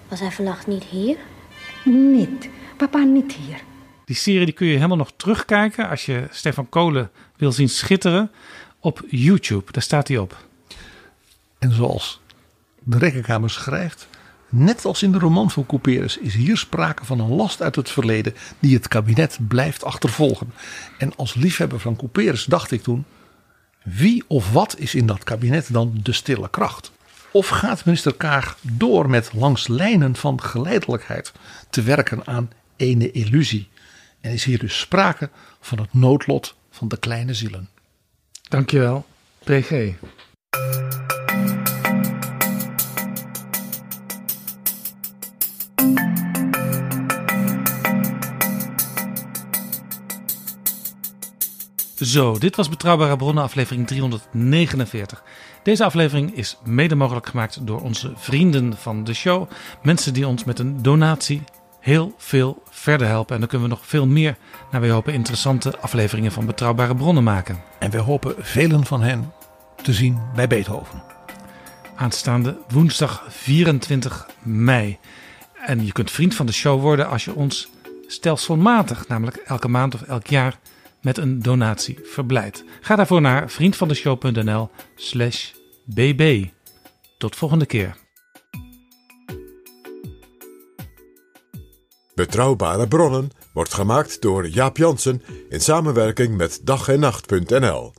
[0.08, 1.16] Was hij vannacht niet hier?
[1.84, 3.60] Niet, papa niet hier.
[4.04, 8.30] Die serie die kun je helemaal nog terugkijken als je Stefan Kolen wil zien schitteren
[8.80, 9.72] op YouTube.
[9.72, 10.36] Daar staat hij op.
[11.58, 12.20] En zoals
[12.82, 14.08] de Rekkenkamer schrijft,
[14.48, 17.90] net als in de roman van Couperus is hier sprake van een last uit het
[17.90, 20.52] verleden die het kabinet blijft achtervolgen.
[20.98, 23.04] En als liefhebber van Couperus dacht ik toen,
[23.84, 26.92] wie of wat is in dat kabinet dan de stille kracht?
[27.34, 31.32] Of gaat minister Kaag door met langs lijnen van geleidelijkheid
[31.70, 33.68] te werken aan ene illusie?
[34.20, 35.30] En is hier dus sprake
[35.60, 37.68] van het noodlot van de kleine zielen.
[38.48, 39.06] Dankjewel,
[39.44, 39.92] PG.
[52.04, 55.22] Zo, dit was Betrouwbare Bronnen, aflevering 349.
[55.62, 59.50] Deze aflevering is mede mogelijk gemaakt door onze vrienden van de show.
[59.82, 61.42] Mensen die ons met een donatie
[61.80, 63.34] heel veel verder helpen.
[63.34, 64.36] En dan kunnen we nog veel meer,
[64.70, 67.62] naar wij hopen, interessante afleveringen van Betrouwbare Bronnen maken.
[67.78, 69.32] En wij hopen velen van hen
[69.82, 71.02] te zien bij Beethoven.
[71.96, 74.98] Aanstaande woensdag 24 mei.
[75.66, 77.68] En je kunt vriend van de show worden als je ons
[78.06, 80.58] stelselmatig, namelijk elke maand of elk jaar,
[81.04, 82.64] met een donatie verblijdt.
[82.80, 85.52] Ga daarvoor naar vriendvandeshow.nl slash
[85.84, 86.46] bb.
[87.18, 87.96] Tot volgende keer.
[92.14, 97.92] Betrouwbare bronnen wordt gemaakt door Jaap Jansen in samenwerking met dag en nacht.nl.